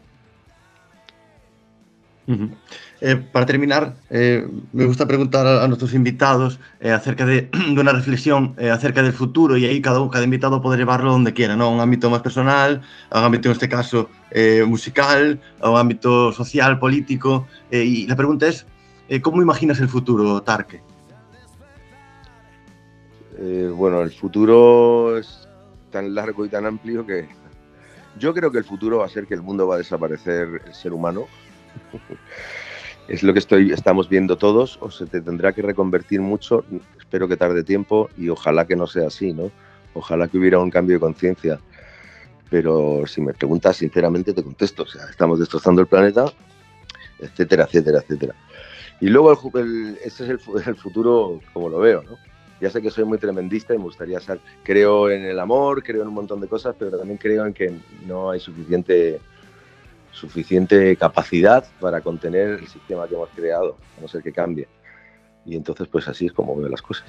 [2.26, 8.54] eh, para terminar, eh, me gusta preguntar a, nuestros invitados eh, acerca de, una reflexión
[8.72, 11.64] acerca del futuro y ahí cada, cada invitado puede llevarlo donde quiera, ¿no?
[11.64, 14.08] a un ámbito más personal, a un ámbito en este caso
[14.66, 17.46] musical, a un ámbito social, político.
[17.70, 18.66] y la pregunta es,
[19.22, 20.80] ¿cómo imaginas el futuro, Tarque?
[23.76, 25.48] bueno, el futuro es
[25.90, 27.28] tan largo y tan amplio que
[28.18, 30.74] Yo creo que el futuro va a ser que el mundo va a desaparecer el
[30.74, 31.26] ser humano.
[33.08, 36.64] es lo que estoy, estamos viendo todos, o se te tendrá que reconvertir mucho,
[36.98, 39.50] espero que tarde tiempo y ojalá que no sea así, ¿no?
[39.94, 41.60] Ojalá que hubiera un cambio de conciencia.
[42.50, 46.26] Pero si me preguntas sinceramente te contesto, o sea, estamos destrozando el planeta,
[47.18, 48.34] etcétera, etcétera, etcétera.
[49.00, 49.32] Y luego
[50.02, 52.16] ese es el, el, futuro como lo veo, ¿no?
[52.60, 56.02] Ya sé que soy muy tremendista y me gustaría ser, creo en el amor, creo
[56.02, 57.74] en un montón de cosas, pero también creo en que
[58.06, 59.20] no hay suficiente
[60.14, 64.68] suficiente capacidad para contener el sistema que hemos creado, a no ser que cambie.
[65.44, 67.06] Y entonces, pues así es como veo las cosas.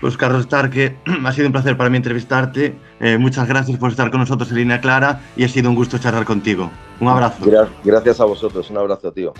[0.00, 2.76] Pues Carlos Starque, ha sido un placer para mí entrevistarte.
[3.00, 5.98] Eh, muchas gracias por estar con nosotros en línea clara y ha sido un gusto
[5.98, 6.70] charlar contigo.
[7.00, 7.44] Un abrazo.
[7.84, 9.32] Gracias a vosotros, un abrazo, tío.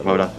[0.00, 0.38] Un abrazo.